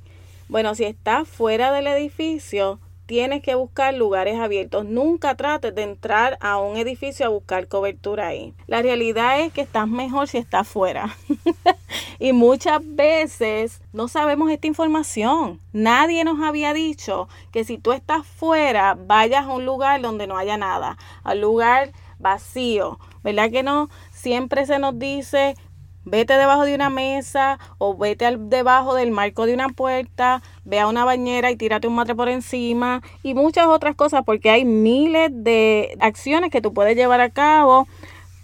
Bueno, 0.48 0.74
si 0.74 0.84
estás 0.84 1.26
fuera 1.26 1.72
del 1.72 1.86
edificio, 1.86 2.78
tienes 3.08 3.42
que 3.42 3.54
buscar 3.54 3.94
lugares 3.94 4.38
abiertos. 4.38 4.84
Nunca 4.84 5.34
trates 5.34 5.74
de 5.74 5.82
entrar 5.82 6.36
a 6.42 6.58
un 6.58 6.76
edificio 6.76 7.24
a 7.24 7.30
buscar 7.30 7.66
cobertura 7.66 8.26
ahí. 8.26 8.52
La 8.66 8.82
realidad 8.82 9.40
es 9.40 9.50
que 9.50 9.62
estás 9.62 9.88
mejor 9.88 10.28
si 10.28 10.36
estás 10.36 10.68
fuera. 10.68 11.16
y 12.18 12.34
muchas 12.34 12.80
veces 12.84 13.80
no 13.94 14.08
sabemos 14.08 14.50
esta 14.50 14.66
información. 14.66 15.58
Nadie 15.72 16.22
nos 16.22 16.42
había 16.42 16.74
dicho 16.74 17.30
que 17.50 17.64
si 17.64 17.78
tú 17.78 17.92
estás 17.92 18.26
fuera, 18.26 18.94
vayas 18.94 19.46
a 19.46 19.54
un 19.54 19.64
lugar 19.64 20.02
donde 20.02 20.26
no 20.26 20.36
haya 20.36 20.58
nada, 20.58 20.98
al 21.24 21.40
lugar 21.40 21.92
vacío, 22.18 22.98
¿verdad 23.22 23.50
que 23.50 23.62
no? 23.62 23.88
siempre 24.18 24.66
se 24.66 24.78
nos 24.78 24.98
dice 24.98 25.54
vete 26.10 26.34
debajo 26.34 26.64
de 26.64 26.74
una 26.74 26.90
mesa 26.90 27.58
o 27.78 27.96
vete 27.96 28.26
al, 28.26 28.48
debajo 28.48 28.94
del 28.94 29.10
marco 29.10 29.46
de 29.46 29.54
una 29.54 29.68
puerta, 29.68 30.42
ve 30.64 30.80
a 30.80 30.86
una 30.86 31.04
bañera 31.04 31.50
y 31.50 31.56
tírate 31.56 31.86
un 31.88 31.94
matre 31.94 32.14
por 32.14 32.28
encima 32.28 33.02
y 33.22 33.34
muchas 33.34 33.66
otras 33.66 33.94
cosas 33.94 34.24
porque 34.24 34.50
hay 34.50 34.64
miles 34.64 35.30
de 35.32 35.96
acciones 36.00 36.50
que 36.50 36.60
tú 36.60 36.72
puedes 36.72 36.96
llevar 36.96 37.20
a 37.20 37.30
cabo 37.30 37.86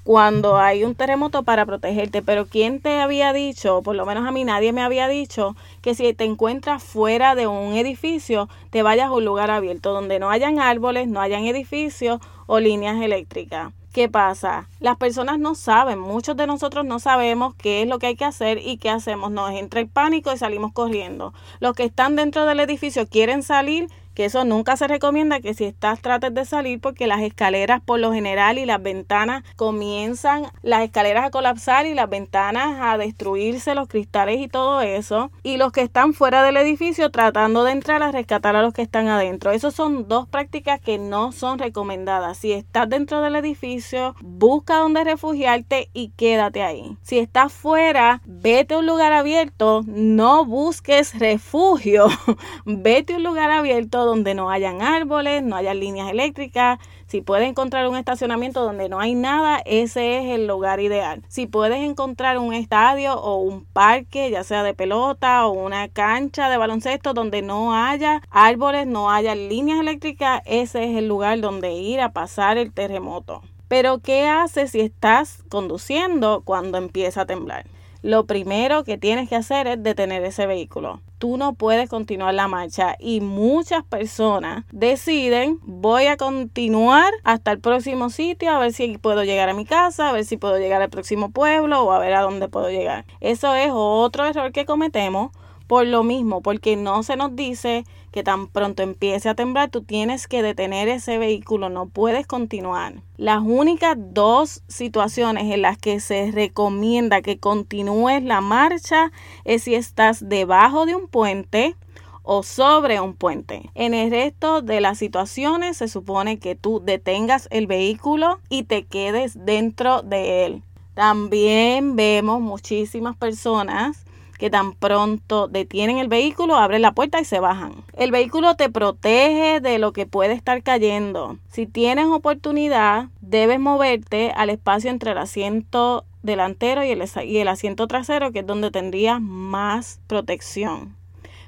cuando 0.04 0.59
hay 0.59 0.85
un 0.85 0.94
terremoto 0.94 1.42
para 1.42 1.66
protegerte. 1.66 2.23
Pero 2.23 2.47
¿quién 2.47 2.80
te 2.80 3.00
había 3.00 3.33
dicho, 3.33 3.83
por 3.83 3.97
lo 3.97 4.06
menos 4.06 4.26
a 4.26 4.30
mí 4.30 4.44
nadie 4.44 4.73
me 4.73 4.83
había 4.83 5.09
dicho, 5.09 5.56
que 5.80 5.94
si 5.94 6.12
te 6.12 6.25
encuentras 6.25 6.83
fuera 6.83 7.35
de 7.35 7.47
un 7.47 7.75
edificio, 7.75 8.49
te 8.71 8.83
vayas 8.83 9.09
a 9.09 9.12
un 9.12 9.25
lugar 9.25 9.50
abierto 9.50 9.92
donde 9.92 10.18
no 10.18 10.30
hayan 10.30 10.61
árboles, 10.61 11.09
no 11.09 11.21
hayan 11.21 11.44
edificios 11.47 12.21
o 12.47 12.61
líneas 12.61 13.00
eléctricas? 13.00 13.73
¿Qué 13.95 14.09
pasa? 14.09 14.69
Las 14.81 14.97
personas 14.97 15.39
no 15.39 15.55
saben, 15.55 16.01
muchos 16.01 16.37
de 16.37 16.49
nosotros 16.49 16.85
no 16.85 16.99
sabemos 16.99 17.55
qué 17.55 17.83
es 17.83 17.89
lo 17.89 18.01
que 18.01 18.09
hay 18.09 18.17
que 18.17 18.25
hacer 18.25 18.59
y 18.59 18.77
qué 18.77 18.91
hacemos. 18.91 19.31
Nos 19.31 19.53
entra 19.53 19.79
el 19.79 19.89
pánico 19.89 20.33
y 20.33 20.37
salimos 20.37 20.73
corriendo. 20.73 21.33
Los 21.61 21.77
que 21.77 21.85
están 21.85 22.17
dentro 22.17 22.45
del 22.45 22.59
edificio 22.59 23.07
quieren 23.07 23.45
salir 23.45 23.87
que 24.14 24.25
eso 24.25 24.44
nunca 24.44 24.76
se 24.76 24.88
recomienda 24.88 25.40
que 25.40 25.54
si 25.54 25.64
estás 25.64 26.00
trates 26.00 26.33
de 26.33 26.44
salir 26.44 26.80
porque 26.80 27.06
las 27.06 27.23
escaleras 27.23 27.80
por 27.85 27.99
lo 27.99 28.12
general 28.12 28.59
y 28.59 28.66
las 28.66 28.83
ventanas 28.83 29.44
comienzan 29.56 30.44
las 30.62 30.83
escaleras 30.83 31.25
a 31.25 31.30
colapsar 31.30 31.87
y 31.87 31.94
las 31.94 32.09
ventanas 32.09 32.78
a 32.80 32.97
destruirse 32.97 33.75
los 33.75 33.88
cristales 33.88 34.40
y 34.40 34.49
todo 34.49 34.80
eso 34.80 35.30
y 35.42 35.56
los 35.56 35.73
que 35.73 35.83
están 35.83 36.14
fuera 36.14 36.42
del 36.42 36.56
edificio 36.56 37.11
tratando 37.11 37.64
de 37.64 37.73
entrar 37.73 38.02
a 38.02 38.12
rescatar 38.12 38.56
a 38.56 38.62
los 38.62 38.73
que 38.73 38.83
están 38.83 39.09
adentro. 39.09 39.50
Esas 39.50 39.75
son 39.75 40.09
dos 40.09 40.28
prácticas 40.28 40.80
que 40.80 40.99
no 40.99 41.33
son 41.33 41.59
recomendadas. 41.59 42.38
Si 42.38 42.52
estás 42.52 42.88
dentro 42.88 43.21
del 43.21 43.37
edificio, 43.37 44.14
busca 44.21 44.76
donde 44.76 45.04
refugiarte 45.04 45.90
y 45.92 46.11
quédate 46.11 46.62
ahí. 46.62 46.97
Si 47.02 47.18
estás 47.18 47.52
fuera, 47.52 48.21
vete 48.26 48.75
a 48.75 48.78
un 48.78 48.87
lugar 48.87 49.12
abierto, 49.12 49.83
no 49.87 50.44
busques 50.44 51.18
refugio. 51.18 52.06
vete 52.64 53.14
a 53.14 53.16
un 53.16 53.25
lugar 53.25 53.50
abierto 53.50 54.04
donde 54.05 54.35
no 54.35 54.51
hayan 54.51 54.83
árboles, 54.83 55.43
no 55.43 55.57
haya 55.57 55.75
líneas 55.75 56.11
eléctricas. 56.11 56.79
Si 57.07 57.21
puedes 57.21 57.49
encontrar 57.49 57.89
un 57.89 57.97
estacionamiento 57.97 58.63
donde 58.63 58.89
no 58.89 59.01
hay 59.01 59.15
nada, 59.15 59.63
ese 59.65 60.19
es 60.19 60.35
el 60.35 60.47
lugar 60.47 60.81
ideal. 60.81 61.23
Si 61.29 61.47
puedes 61.47 61.83
encontrar 61.83 62.39
un 62.39 62.55
estadio 62.55 63.15
o 63.15 63.37
un 63.37 63.65
parque, 63.65 64.31
ya 64.31 64.45
sea 64.45 64.63
de 64.63 64.75
pelota 64.75 65.47
o 65.47 65.53
una 65.53 65.89
cancha 65.89 66.49
de 66.49 66.57
baloncesto 66.57 67.15
donde 67.15 67.43
no 67.43 67.75
haya 67.75 68.23
árboles, 68.31 68.87
no 68.87 69.11
haya 69.11 69.35
líneas 69.35 69.81
eléctricas, 69.81 70.43
ese 70.45 70.91
es 70.91 70.97
el 70.97 71.09
lugar 71.09 71.41
donde 71.41 71.73
ir 71.73 72.01
a 72.01 72.13
pasar 72.13 72.59
el 72.59 72.73
terremoto. 72.73 73.43
Pero 73.69 73.99
¿qué 73.99 74.29
haces 74.29 74.73
si 74.73 74.81
estás 74.81 75.43
conduciendo 75.49 76.43
cuando 76.45 76.79
empieza 76.79 77.23
a 77.23 77.27
temblar? 77.27 77.67
Lo 78.05 78.27
primero 78.27 78.85
que 78.85 78.99
tienes 78.99 79.31
que 79.31 79.35
hacer 79.35 79.67
es 79.67 79.83
detener 79.83 80.23
ese 80.25 80.47
vehículo. 80.47 81.01
Tú 81.17 81.39
no 81.39 81.55
puedes 81.55 81.89
continuar 81.89 82.35
la 82.35 82.49
marcha 82.49 82.97
y 83.01 83.23
muchas 83.23 83.83
personas 83.83 84.67
deciden 84.73 85.59
voy 85.63 86.05
a 86.09 86.19
continuar 86.19 87.11
hasta 87.23 87.51
el 87.51 87.61
próximo 87.61 88.11
sitio 88.11 88.51
a 88.51 88.59
ver 88.59 88.75
si 88.75 88.99
puedo 88.99 89.25
llegar 89.25 89.49
a 89.49 89.55
mi 89.55 89.65
casa, 89.65 90.11
a 90.11 90.13
ver 90.13 90.27
si 90.27 90.37
puedo 90.37 90.59
llegar 90.59 90.83
al 90.83 90.91
próximo 90.91 91.31
pueblo 91.31 91.83
o 91.83 91.93
a 91.93 91.99
ver 91.99 92.13
a 92.13 92.21
dónde 92.21 92.47
puedo 92.47 92.69
llegar. 92.69 93.07
Eso 93.21 93.55
es 93.55 93.71
otro 93.73 94.27
error 94.27 94.53
que 94.53 94.67
cometemos 94.67 95.31
por 95.75 95.88
lo 95.88 96.04
mismo, 96.04 96.40
porque 96.40 96.76
no 96.76 97.02
se 97.02 97.16
nos 97.16 97.35
dice 97.35 97.85
que 98.12 98.23
tan 98.23 98.47
pronto 98.47 98.85
empiece 98.85 99.28
a 99.28 99.35
temblar, 99.35 99.71
tú 99.71 99.83
tienes 99.83 100.28
que 100.28 100.40
detener 100.40 100.87
ese 100.87 101.19
vehículo, 101.19 101.69
no 101.69 101.87
puedes 101.87 102.28
continuar. 102.28 103.02
Las 103.16 103.43
únicas 103.43 103.97
dos 103.99 104.62
situaciones 104.69 105.52
en 105.52 105.62
las 105.62 105.76
que 105.76 105.99
se 105.99 106.31
recomienda 106.31 107.23
que 107.23 107.40
continúes 107.40 108.23
la 108.23 108.40
marcha 108.40 109.11
es 109.45 109.64
si 109.64 109.75
estás 109.75 110.28
debajo 110.28 110.87
de 110.87 110.95
un 110.95 111.09
puente 111.09 111.75
o 112.23 112.45
sobre 112.45 113.00
un 113.00 113.14
puente. 113.14 113.69
En 113.75 113.95
el 113.95 114.12
resto 114.12 114.62
de 114.62 114.81
las 114.81 114.97
situaciones 114.99 115.78
se 115.78 115.88
supone 115.88 116.38
que 116.38 116.54
tú 116.54 116.83
detengas 116.85 117.49
el 117.50 117.66
vehículo 117.66 118.38
y 118.49 118.62
te 118.62 118.85
quedes 118.85 119.45
dentro 119.45 120.02
de 120.02 120.47
él. 120.47 120.62
También 120.95 121.97
vemos 121.97 122.40
muchísimas 122.40 123.16
personas 123.16 124.04
que 124.45 124.51
tan 124.51 124.75
pronto 124.75 125.49
detienen 125.49 125.97
el 125.97 126.09
vehículo, 126.09 126.57
abren 126.57 126.83
la 126.83 126.93
puerta 126.93 127.19
y 127.19 127.25
se 127.25 127.41
bajan. 127.41 127.83
El 127.95 128.11
vehículo 128.11 128.57
te 128.57 128.69
protege 128.69 129.61
de 129.61 129.79
lo 129.79 129.95
que 129.95 130.05
puede 130.05 130.35
estar 130.35 130.63
cayendo. 130.63 131.39
Si 131.49 131.65
tienes 131.67 132.09
oportunidad, 132.09 133.07
debes 133.23 133.59
moverte 133.59 134.33
al 134.37 134.51
espacio 134.51 134.91
entre 134.91 135.13
el 135.13 135.17
asiento 135.17 136.05
delantero 136.23 136.85
y 136.85 136.91
el, 136.91 137.49
asiento 137.49 137.87
trasero, 137.87 138.33
que 138.33 138.41
es 138.41 138.47
donde 138.47 138.71
tendrías 138.71 139.19
más 139.19 139.99
protección. 140.09 140.95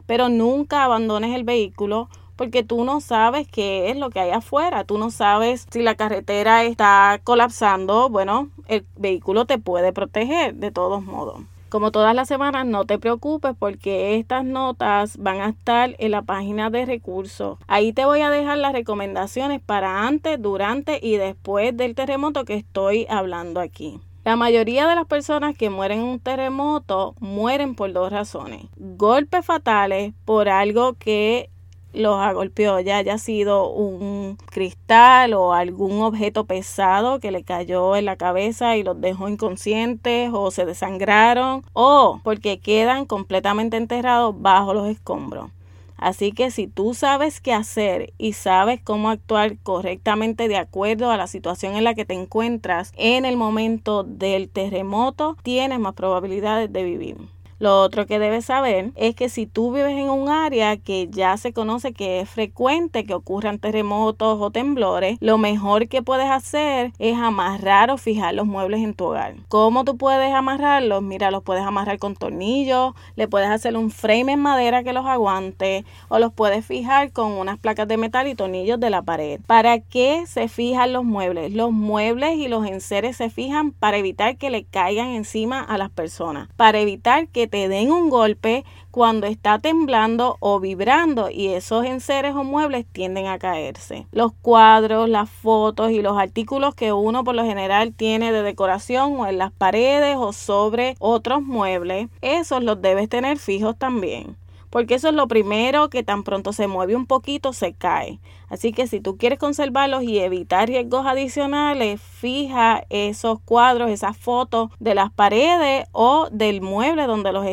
Pero 0.07 0.31
nunca 0.31 0.83
abandones 0.83 1.35
el 1.35 1.45
vehículo 1.45 2.09
porque 2.35 2.62
tú 2.62 2.83
no 2.85 3.03
sabes 3.03 3.47
qué 3.47 3.91
es 3.91 3.99
lo 3.99 4.09
que 4.09 4.21
hay 4.21 4.31
afuera, 4.31 4.85
tú 4.85 4.97
no 4.97 5.11
sabes 5.11 5.67
si 5.71 5.83
la 5.83 5.97
carretera 5.97 6.65
está 6.65 7.21
colapsando, 7.25 8.09
bueno, 8.09 8.49
el 8.69 8.87
vehículo 8.97 9.45
te 9.45 9.59
puede 9.59 9.93
proteger 9.93 10.55
de 10.55 10.71
todos 10.71 11.05
modos. 11.05 11.43
Como 11.76 11.92
todas 11.92 12.14
las 12.14 12.26
semanas, 12.26 12.64
no 12.64 12.87
te 12.87 12.99
preocupes 12.99 13.54
porque 13.59 14.16
estas 14.16 14.47
notas 14.47 15.18
van 15.18 15.42
a 15.42 15.50
estar 15.50 15.95
en 15.99 16.11
la 16.11 16.23
página 16.23 16.71
de 16.71 16.87
recursos. 16.87 17.59
Ahí 17.66 17.92
te 17.92 18.06
voy 18.06 18.23
a 18.23 18.30
dejar 18.30 18.56
las 18.56 18.73
recomendaciones 18.73 19.61
para 19.61 20.06
antes, 20.06 20.40
durante 20.40 20.99
y 21.02 21.18
después 21.18 21.76
del 21.76 21.95
terremoto 21.95 22.47
que 22.47 22.54
estoy 22.54 23.06
hablando 23.11 23.61
aquí. 23.61 24.00
La 24.25 24.37
mayoría 24.37 24.88
de 24.88 24.95
las 24.95 25.04
personas 25.04 25.54
que 25.54 25.68
mueren 25.68 25.99
en 25.99 26.06
un 26.06 26.18
terremoto 26.18 27.14
mueren 27.21 27.75
por 27.75 27.92
dos 27.92 28.11
razones. 28.11 28.62
Golpes 28.78 29.45
fatales 29.45 30.14
por 30.25 30.49
algo 30.49 30.95
que 30.95 31.50
los 31.93 32.19
agolpeó, 32.19 32.78
ya 32.81 32.99
haya 32.99 33.19
sido 33.19 33.71
un 33.71 34.37
cristal 34.50 35.35
o 35.35 35.52
algún 35.52 36.02
objeto 36.02 36.45
pesado 36.45 37.21
que 37.21 37.31
le 37.31 37.43
cayó 37.43 37.97
en 37.97 38.05
la 38.05 38.16
cabeza 38.16 38.76
y 38.76 38.83
los 38.83 39.00
dejó 39.00 39.28
inconscientes 39.28 40.31
o 40.33 40.50
se 40.50 40.66
desangraron 40.66 41.62
o 41.73 42.21
porque 42.23 42.59
quedan 42.59 43.07
completamente 43.07 43.76
enterrados 43.76 44.35
bajo 44.40 44.75
los 44.75 44.88
escombros. 44.88 45.50
Así 45.97 46.33
que 46.33 46.50
si 46.50 46.66
tú 46.66 46.93
sabes 46.93 47.40
qué 47.40 47.55
hacer 47.55 48.12
y 48.19 48.35
sabes 48.35 48.81
cómo 48.83 49.09
actuar 49.09 49.57
correctamente 49.62 50.47
de 50.47 50.59
acuerdo 50.59 51.11
a 51.11 51.16
la 51.16 51.26
situación 51.26 51.75
en 51.75 51.85
la 51.85 51.95
que 51.95 52.05
te 52.05 52.14
encuentras 52.14 52.93
en 52.97 53.25
el 53.25 53.37
momento 53.37 54.05
del 54.05 54.50
terremoto, 54.50 55.37
tienes 55.43 55.78
más 55.78 55.95
probabilidades 55.95 56.71
de 56.71 56.85
vivir. 56.85 57.16
Lo 57.59 57.81
otro 57.81 58.07
que 58.07 58.19
debes 58.19 58.45
saber 58.45 58.93
es 58.97 59.15
que 59.15 59.31
si 59.31 59.47
tú 59.47 59.73
vives 59.73 59.97
en 59.97 60.11
un 60.11 60.29
área 60.29 60.77
que 60.77 61.09
ya 61.11 61.37
se 61.39 61.55
conoce 61.55 61.95
que 61.95 62.21
es 62.21 62.29
frecuente 62.29 63.05
que 63.05 63.15
ocurran 63.15 63.59
terremotos 63.59 64.39
o 64.41 64.51
temblores, 64.51 65.17
lo 65.21 65.39
mejor 65.39 65.89
que 65.89 66.03
puedes 66.03 66.29
hacer 66.31 66.93
es 66.99 67.17
amarrar 67.17 67.91
o 67.91 67.97
fijar 67.97 68.35
los 68.35 68.47
muebles 68.47 68.81
en 68.83 68.93
tu 68.93 69.07
hogar. 69.07 69.37
¿Cómo 69.49 69.85
tú 69.85 69.97
puedes 69.97 70.35
amarrarlos? 70.35 71.03
Mira, 71.03 71.31
los 71.31 71.43
puedes 71.43 71.65
amarrar 71.65 71.99
con 71.99 72.15
tornillos, 72.15 72.93
le 73.15 73.27
puedes 73.27 73.49
hacer 73.49 73.77
un 73.77 73.91
frame 73.91 74.33
en 74.33 74.41
madera 74.41 74.85
que 74.85 74.93
los 74.93 75.07
aguante 75.07 75.85
o 76.09 76.19
los 76.19 76.33
puedes 76.33 76.65
fijar 76.67 77.13
con 77.13 77.33
unas 77.33 77.59
placas 77.59 77.89
de 77.89 77.97
metal 77.97 78.29
y 78.29 78.35
tornillos 78.35 78.79
de 78.79 78.91
la 78.91 79.01
pared. 79.01 79.41
¿Para 79.47 79.81
qué 79.81 80.25
se 80.27 80.49
fijan 80.49 80.93
los 80.93 81.05
muebles? 81.05 81.55
Los 81.55 81.73
muebles 81.73 82.37
y 82.37 82.49
los 82.49 82.67
enseres 82.67 83.17
se 83.17 83.31
fijan 83.31 83.73
para 83.73 83.97
evitar 83.97 84.37
que 84.37 84.51
le 84.51 84.65
caigan 84.65 85.09
encima 85.09 85.63
a 85.63 85.79
las 85.79 85.91
personas, 85.91 86.49
para 86.57 86.81
evitar 86.81 87.29
que 87.29 87.46
te 87.47 87.69
den 87.69 87.91
un 87.91 88.11
golpe 88.11 88.65
cuando 88.91 89.26
está 89.26 89.59
temblando 89.59 90.37
o 90.41 90.61
vibrando 90.61 91.31
y 91.31 91.49
esos 91.49 91.85
enseres 91.85 92.35
o 92.35 92.45
muebles 92.45 92.87
tienden 92.91 93.26
a 93.26 93.38
caerse. 93.38 94.07
Los 94.12 94.33
cuadros, 94.33 95.09
las 95.09 95.29
fotos 95.29 95.91
y 95.91 96.00
los 96.00 96.17
artículos 96.19 96.75
que 96.75 96.93
uno 96.93 97.25
por 97.25 97.35
lo 97.35 97.45
general 97.45 97.93
tiene 97.93 98.33
de 98.33 98.43
decoración 98.43 99.21
o 99.21 99.26
en 99.26 99.38
las 99.38 99.53
paredes 99.53 100.17
o 100.19 100.33
sobre 100.33 100.97
otros 100.99 101.43
muebles, 101.43 102.09
esos 102.23 102.62
los 102.62 102.81
debes 102.81 103.09
tener 103.09 103.38
fijos 103.38 103.76
también 103.76 104.37
porque 104.76 104.97
eso 104.97 105.09
es 105.09 105.14
lo 105.14 105.26
primero 105.26 105.88
que 105.88 106.02
tan 106.02 106.23
pronto 106.23 106.52
se 106.52 106.66
mueve 106.66 106.95
un 106.95 107.06
poquito 107.06 107.54
se 107.54 107.73
cae. 107.73 108.21
Así 108.50 108.73
que 108.73 108.87
si 108.87 109.00
tú 109.00 109.16
quieres 109.16 109.38
conservarlos 109.38 110.02
y 110.02 110.18
evitar 110.18 110.68
riesgos 110.68 111.06
adicionales, 111.06 111.99
fija 111.99 112.85
esos 112.90 113.40
cuadros, 113.40 113.88
esas 113.88 114.18
fotos 114.18 114.68
de 114.78 114.95
las 114.95 115.11
paredes 115.11 115.87
o 115.92 116.28
del 116.30 116.61
mueble 116.61 117.06
donde 117.06 117.33
los, 117.33 117.47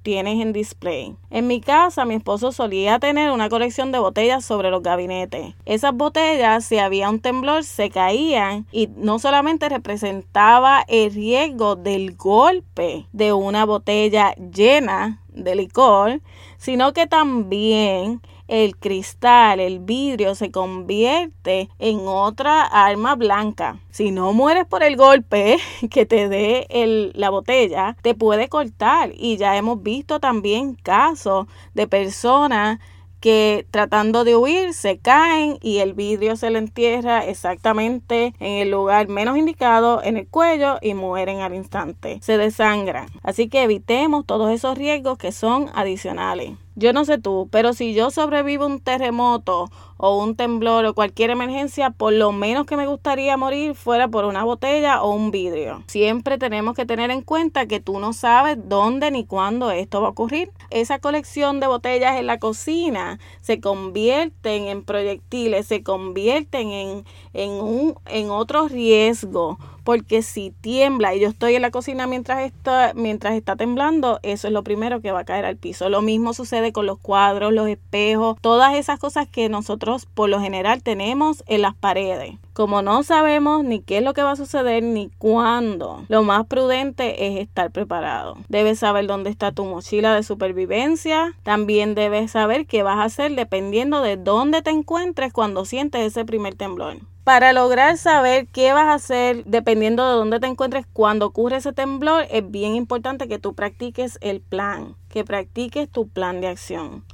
tienes 0.00 0.40
en 0.40 0.54
display. 0.54 1.14
En 1.28 1.46
mi 1.46 1.60
casa, 1.60 2.06
mi 2.06 2.14
esposo 2.14 2.50
solía 2.50 2.98
tener 2.98 3.30
una 3.30 3.50
colección 3.50 3.92
de 3.92 3.98
botellas 3.98 4.42
sobre 4.44 4.70
los 4.70 4.82
gabinetes. 4.82 5.54
Esas 5.66 5.94
botellas, 5.94 6.64
si 6.64 6.78
había 6.78 7.10
un 7.10 7.20
temblor, 7.20 7.62
se 7.64 7.90
caían 7.90 8.66
y 8.72 8.88
no 8.96 9.18
solamente 9.18 9.68
representaba 9.68 10.82
el 10.88 11.12
riesgo 11.12 11.76
del 11.76 12.16
golpe 12.16 13.06
de 13.12 13.34
una 13.34 13.66
botella 13.66 14.34
llena 14.34 15.20
de 15.32 15.54
licor, 15.54 16.20
sino 16.60 16.92
que 16.92 17.06
también 17.06 18.20
el 18.46 18.76
cristal, 18.76 19.60
el 19.60 19.78
vidrio 19.78 20.34
se 20.34 20.50
convierte 20.50 21.70
en 21.78 22.00
otra 22.04 22.62
arma 22.62 23.14
blanca. 23.14 23.78
Si 23.90 24.10
no 24.10 24.34
mueres 24.34 24.66
por 24.66 24.82
el 24.82 24.96
golpe 24.96 25.56
que 25.90 26.04
te 26.04 26.28
dé 26.28 26.66
la 27.14 27.30
botella, 27.30 27.96
te 28.02 28.14
puede 28.14 28.48
cortar. 28.48 29.12
Y 29.16 29.38
ya 29.38 29.56
hemos 29.56 29.82
visto 29.82 30.20
también 30.20 30.74
casos 30.74 31.46
de 31.72 31.88
personas 31.88 32.78
que 33.20 33.66
tratando 33.70 34.24
de 34.24 34.34
huir 34.36 34.74
se 34.74 34.98
caen 34.98 35.58
y 35.60 35.78
el 35.78 35.92
vidrio 35.94 36.36
se 36.36 36.50
le 36.50 36.58
entierra 36.58 37.24
exactamente 37.24 38.34
en 38.40 38.56
el 38.58 38.70
lugar 38.70 39.08
menos 39.08 39.36
indicado 39.36 40.02
en 40.02 40.16
el 40.16 40.26
cuello 40.26 40.78
y 40.80 40.94
mueren 40.94 41.40
al 41.40 41.54
instante. 41.54 42.18
Se 42.22 42.38
desangran. 42.38 43.06
Así 43.22 43.48
que 43.48 43.62
evitemos 43.62 44.26
todos 44.26 44.50
esos 44.50 44.76
riesgos 44.76 45.18
que 45.18 45.32
son 45.32 45.70
adicionales. 45.74 46.52
Yo 46.80 46.94
no 46.94 47.04
sé 47.04 47.18
tú, 47.18 47.46
pero 47.52 47.74
si 47.74 47.92
yo 47.92 48.10
sobrevivo 48.10 48.64
un 48.64 48.80
terremoto 48.80 49.70
o 49.98 50.16
un 50.16 50.34
temblor 50.34 50.86
o 50.86 50.94
cualquier 50.94 51.28
emergencia, 51.28 51.90
por 51.90 52.14
lo 52.14 52.32
menos 52.32 52.64
que 52.64 52.78
me 52.78 52.86
gustaría 52.86 53.36
morir 53.36 53.74
fuera 53.74 54.08
por 54.08 54.24
una 54.24 54.44
botella 54.44 55.02
o 55.02 55.12
un 55.12 55.30
vidrio. 55.30 55.82
Siempre 55.88 56.38
tenemos 56.38 56.74
que 56.74 56.86
tener 56.86 57.10
en 57.10 57.20
cuenta 57.20 57.66
que 57.66 57.80
tú 57.80 58.00
no 58.00 58.14
sabes 58.14 58.56
dónde 58.66 59.10
ni 59.10 59.26
cuándo 59.26 59.70
esto 59.70 60.00
va 60.00 60.06
a 60.06 60.12
ocurrir. 60.12 60.52
Esa 60.70 61.00
colección 61.00 61.60
de 61.60 61.66
botellas 61.66 62.18
en 62.18 62.26
la 62.26 62.38
cocina 62.38 63.18
se 63.42 63.60
convierten 63.60 64.68
en 64.68 64.82
proyectiles, 64.82 65.66
se 65.66 65.82
convierten 65.82 66.70
en, 66.70 67.04
en, 67.34 67.50
un, 67.50 67.94
en 68.06 68.30
otro 68.30 68.68
riesgo 68.68 69.58
porque 69.90 70.22
si 70.22 70.52
tiembla 70.60 71.16
y 71.16 71.20
yo 71.20 71.26
estoy 71.26 71.56
en 71.56 71.62
la 71.62 71.72
cocina 71.72 72.06
mientras 72.06 72.42
está, 72.42 72.92
mientras 72.94 73.34
está 73.34 73.56
temblando, 73.56 74.20
eso 74.22 74.46
es 74.46 74.52
lo 74.52 74.62
primero 74.62 75.00
que 75.00 75.10
va 75.10 75.18
a 75.18 75.24
caer 75.24 75.44
al 75.44 75.56
piso. 75.56 75.88
Lo 75.88 76.00
mismo 76.00 76.32
sucede 76.32 76.72
con 76.72 76.86
los 76.86 76.96
cuadros, 76.96 77.52
los 77.52 77.66
espejos, 77.66 78.38
todas 78.40 78.76
esas 78.76 79.00
cosas 79.00 79.26
que 79.26 79.48
nosotros 79.48 80.06
por 80.06 80.28
lo 80.28 80.40
general 80.40 80.84
tenemos 80.84 81.42
en 81.48 81.62
las 81.62 81.74
paredes. 81.74 82.36
Como 82.52 82.82
no 82.82 83.02
sabemos 83.02 83.64
ni 83.64 83.80
qué 83.80 83.98
es 83.98 84.04
lo 84.04 84.14
que 84.14 84.22
va 84.22 84.30
a 84.30 84.36
suceder 84.36 84.84
ni 84.84 85.10
cuándo, 85.18 86.04
lo 86.06 86.22
más 86.22 86.46
prudente 86.46 87.26
es 87.26 87.40
estar 87.40 87.72
preparado. 87.72 88.36
Debes 88.48 88.78
saber 88.78 89.08
dónde 89.08 89.30
está 89.30 89.50
tu 89.50 89.64
mochila 89.64 90.14
de 90.14 90.22
supervivencia. 90.22 91.34
También 91.42 91.96
debes 91.96 92.30
saber 92.30 92.66
qué 92.66 92.84
vas 92.84 92.98
a 92.98 93.04
hacer 93.06 93.34
dependiendo 93.34 94.02
de 94.02 94.16
dónde 94.16 94.62
te 94.62 94.70
encuentres 94.70 95.32
cuando 95.32 95.64
sientes 95.64 96.06
ese 96.06 96.24
primer 96.24 96.54
temblor. 96.54 96.98
Para 97.24 97.52
lograr 97.52 97.98
saber 97.98 98.46
qué 98.46 98.72
vas 98.72 98.86
a 98.86 98.94
hacer 98.94 99.44
dependiendo 99.44 100.08
de 100.08 100.14
dónde 100.14 100.40
te 100.40 100.46
encuentres 100.46 100.86
cuando 100.90 101.26
ocurre 101.26 101.56
ese 101.56 101.74
temblor, 101.74 102.26
es 102.30 102.50
bien 102.50 102.74
importante 102.74 103.28
que 103.28 103.38
tú 103.38 103.54
practiques 103.54 104.18
el 104.22 104.40
plan, 104.40 104.96
que 105.10 105.22
practiques 105.22 105.88
tu 105.90 106.08
plan 106.08 106.40
de 106.40 106.48
acción. 106.48 107.04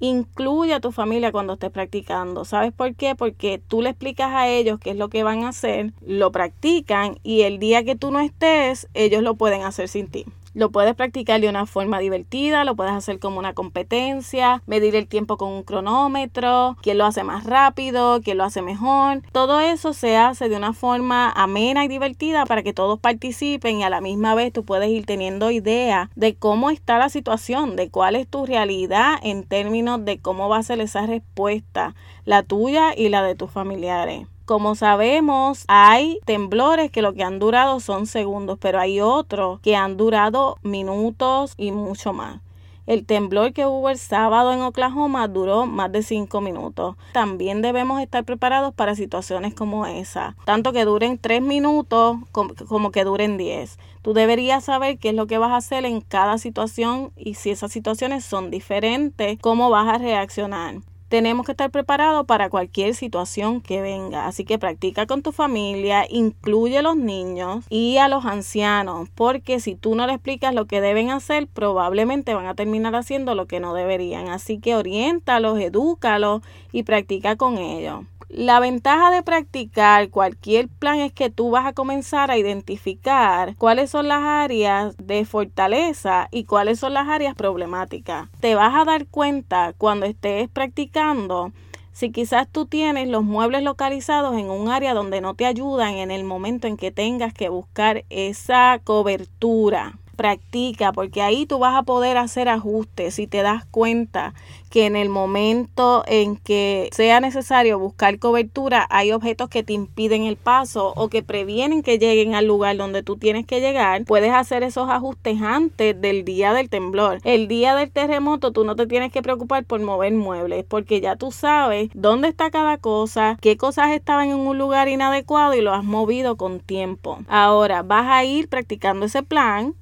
Incluye 0.00 0.74
a 0.74 0.80
tu 0.80 0.92
familia 0.92 1.32
cuando 1.32 1.54
estés 1.54 1.70
practicando. 1.70 2.44
¿Sabes 2.44 2.74
por 2.74 2.94
qué? 2.94 3.14
Porque 3.14 3.58
tú 3.66 3.80
le 3.80 3.88
explicas 3.88 4.32
a 4.32 4.48
ellos 4.48 4.78
qué 4.78 4.90
es 4.90 4.96
lo 4.96 5.08
que 5.08 5.22
van 5.22 5.44
a 5.44 5.48
hacer, 5.48 5.94
lo 6.06 6.30
practican 6.30 7.18
y 7.22 7.42
el 7.42 7.58
día 7.58 7.84
que 7.84 7.96
tú 7.96 8.10
no 8.10 8.20
estés, 8.20 8.86
ellos 8.92 9.22
lo 9.22 9.34
pueden 9.36 9.62
hacer 9.62 9.88
sin 9.88 10.08
ti. 10.08 10.26
Lo 10.54 10.70
puedes 10.70 10.94
practicar 10.94 11.40
de 11.40 11.48
una 11.48 11.66
forma 11.66 11.98
divertida, 11.98 12.64
lo 12.64 12.76
puedes 12.76 12.92
hacer 12.92 13.18
como 13.18 13.40
una 13.40 13.54
competencia, 13.54 14.62
medir 14.66 14.94
el 14.94 15.08
tiempo 15.08 15.36
con 15.36 15.50
un 15.50 15.64
cronómetro, 15.64 16.76
quién 16.80 16.96
lo 16.96 17.04
hace 17.04 17.24
más 17.24 17.44
rápido, 17.44 18.20
quién 18.22 18.38
lo 18.38 18.44
hace 18.44 18.62
mejor. 18.62 19.22
Todo 19.32 19.58
eso 19.58 19.92
se 19.92 20.16
hace 20.16 20.48
de 20.48 20.56
una 20.56 20.72
forma 20.72 21.28
amena 21.30 21.84
y 21.84 21.88
divertida 21.88 22.46
para 22.46 22.62
que 22.62 22.72
todos 22.72 23.00
participen 23.00 23.80
y 23.80 23.82
a 23.82 23.90
la 23.90 24.00
misma 24.00 24.36
vez 24.36 24.52
tú 24.52 24.64
puedes 24.64 24.90
ir 24.90 25.06
teniendo 25.06 25.50
idea 25.50 26.08
de 26.14 26.36
cómo 26.36 26.70
está 26.70 26.98
la 26.98 27.08
situación, 27.08 27.74
de 27.74 27.90
cuál 27.90 28.14
es 28.14 28.28
tu 28.28 28.46
realidad 28.46 29.14
en 29.24 29.42
términos 29.42 30.04
de 30.04 30.20
cómo 30.20 30.48
va 30.48 30.58
a 30.58 30.62
ser 30.62 30.80
esa 30.80 31.04
respuesta, 31.04 31.96
la 32.24 32.44
tuya 32.44 32.94
y 32.96 33.08
la 33.08 33.24
de 33.24 33.34
tus 33.34 33.50
familiares. 33.50 34.28
Como 34.46 34.74
sabemos, 34.74 35.64
hay 35.68 36.18
temblores 36.26 36.90
que 36.90 37.00
lo 37.00 37.14
que 37.14 37.22
han 37.22 37.38
durado 37.38 37.80
son 37.80 38.06
segundos, 38.06 38.58
pero 38.60 38.78
hay 38.78 39.00
otros 39.00 39.58
que 39.60 39.74
han 39.74 39.96
durado 39.96 40.58
minutos 40.62 41.54
y 41.56 41.72
mucho 41.72 42.12
más. 42.12 42.42
El 42.86 43.06
temblor 43.06 43.54
que 43.54 43.64
hubo 43.64 43.88
el 43.88 43.96
sábado 43.96 44.52
en 44.52 44.60
Oklahoma 44.60 45.26
duró 45.28 45.64
más 45.64 45.90
de 45.92 46.02
5 46.02 46.42
minutos. 46.42 46.96
También 47.14 47.62
debemos 47.62 48.02
estar 48.02 48.22
preparados 48.24 48.74
para 48.74 48.94
situaciones 48.94 49.54
como 49.54 49.86
esa, 49.86 50.36
tanto 50.44 50.74
que 50.74 50.84
duren 50.84 51.16
3 51.16 51.40
minutos 51.40 52.18
como 52.30 52.90
que 52.90 53.04
duren 53.04 53.38
10. 53.38 53.78
Tú 54.02 54.12
deberías 54.12 54.64
saber 54.64 54.98
qué 54.98 55.08
es 55.08 55.14
lo 55.14 55.26
que 55.26 55.38
vas 55.38 55.52
a 55.52 55.56
hacer 55.56 55.86
en 55.86 56.02
cada 56.02 56.36
situación 56.36 57.12
y 57.16 57.32
si 57.32 57.48
esas 57.48 57.72
situaciones 57.72 58.26
son 58.26 58.50
diferentes, 58.50 59.38
cómo 59.40 59.70
vas 59.70 59.88
a 59.88 59.96
reaccionar 59.96 60.82
tenemos 61.14 61.46
que 61.46 61.52
estar 61.52 61.70
preparados 61.70 62.26
para 62.26 62.50
cualquier 62.50 62.92
situación 62.92 63.60
que 63.60 63.80
venga. 63.80 64.26
Así 64.26 64.44
que 64.44 64.58
practica 64.58 65.06
con 65.06 65.22
tu 65.22 65.30
familia, 65.30 66.06
incluye 66.10 66.78
a 66.78 66.82
los 66.82 66.96
niños 66.96 67.64
y 67.70 67.98
a 67.98 68.08
los 68.08 68.24
ancianos, 68.24 69.08
porque 69.14 69.60
si 69.60 69.76
tú 69.76 69.94
no 69.94 70.08
le 70.08 70.14
explicas 70.14 70.52
lo 70.52 70.64
que 70.64 70.80
deben 70.80 71.10
hacer, 71.10 71.46
probablemente 71.46 72.34
van 72.34 72.46
a 72.46 72.56
terminar 72.56 72.96
haciendo 72.96 73.36
lo 73.36 73.46
que 73.46 73.60
no 73.60 73.74
deberían. 73.74 74.26
Así 74.26 74.58
que 74.58 74.74
oriéntalos, 74.74 75.60
edúcalos 75.60 76.42
y 76.72 76.82
practica 76.82 77.36
con 77.36 77.58
ellos. 77.58 78.00
La 78.36 78.58
ventaja 78.58 79.12
de 79.12 79.22
practicar 79.22 80.10
cualquier 80.10 80.66
plan 80.66 80.98
es 80.98 81.12
que 81.12 81.30
tú 81.30 81.52
vas 81.52 81.66
a 81.66 81.72
comenzar 81.72 82.32
a 82.32 82.36
identificar 82.36 83.54
cuáles 83.58 83.90
son 83.90 84.08
las 84.08 84.24
áreas 84.24 84.96
de 84.98 85.24
fortaleza 85.24 86.26
y 86.32 86.42
cuáles 86.42 86.80
son 86.80 86.94
las 86.94 87.06
áreas 87.06 87.36
problemáticas. 87.36 88.28
Te 88.40 88.56
vas 88.56 88.74
a 88.74 88.84
dar 88.84 89.06
cuenta 89.06 89.72
cuando 89.78 90.04
estés 90.06 90.48
practicando 90.48 91.52
si 91.92 92.10
quizás 92.10 92.48
tú 92.50 92.66
tienes 92.66 93.06
los 93.06 93.22
muebles 93.22 93.62
localizados 93.62 94.36
en 94.36 94.50
un 94.50 94.68
área 94.68 94.94
donde 94.94 95.20
no 95.20 95.34
te 95.34 95.46
ayudan 95.46 95.94
en 95.94 96.10
el 96.10 96.24
momento 96.24 96.66
en 96.66 96.76
que 96.76 96.90
tengas 96.90 97.32
que 97.34 97.48
buscar 97.48 98.04
esa 98.10 98.80
cobertura 98.82 99.96
practica, 100.14 100.92
porque 100.92 101.22
ahí 101.22 101.46
tú 101.46 101.58
vas 101.58 101.74
a 101.74 101.82
poder 101.82 102.16
hacer 102.16 102.48
ajustes 102.48 103.14
si 103.14 103.26
te 103.26 103.42
das 103.42 103.64
cuenta 103.66 104.34
que 104.74 104.86
en 104.86 104.96
el 104.96 105.08
momento 105.08 106.02
en 106.08 106.36
que 106.36 106.88
sea 106.90 107.20
necesario 107.20 107.78
buscar 107.78 108.18
cobertura 108.18 108.88
hay 108.90 109.12
objetos 109.12 109.48
que 109.48 109.62
te 109.62 109.72
impiden 109.72 110.24
el 110.24 110.36
paso 110.36 110.92
o 110.96 111.08
que 111.08 111.22
previenen 111.22 111.84
que 111.84 111.96
lleguen 111.96 112.34
al 112.34 112.46
lugar 112.46 112.76
donde 112.76 113.04
tú 113.04 113.16
tienes 113.16 113.46
que 113.46 113.60
llegar, 113.60 114.04
puedes 114.04 114.32
hacer 114.32 114.64
esos 114.64 114.90
ajustes 114.90 115.40
antes 115.40 116.00
del 116.00 116.24
día 116.24 116.52
del 116.52 116.70
temblor. 116.70 117.20
El 117.22 117.46
día 117.46 117.76
del 117.76 117.92
terremoto 117.92 118.50
tú 118.50 118.64
no 118.64 118.74
te 118.74 118.88
tienes 118.88 119.12
que 119.12 119.22
preocupar 119.22 119.64
por 119.64 119.80
mover 119.80 120.12
muebles 120.12 120.64
porque 120.64 121.00
ya 121.00 121.14
tú 121.14 121.30
sabes 121.30 121.90
dónde 121.94 122.26
está 122.26 122.50
cada 122.50 122.78
cosa, 122.78 123.38
qué 123.40 123.56
cosas 123.56 123.92
estaban 123.92 124.30
en 124.30 124.38
un 124.38 124.58
lugar 124.58 124.88
inadecuado 124.88 125.54
y 125.54 125.60
lo 125.60 125.72
has 125.72 125.84
movido 125.84 126.36
con 126.36 126.58
tiempo. 126.58 127.20
Ahora 127.28 127.84
vas 127.84 128.06
a 128.08 128.24
ir 128.24 128.48
practicando 128.48 129.06
ese 129.06 129.22
plan 129.22 129.74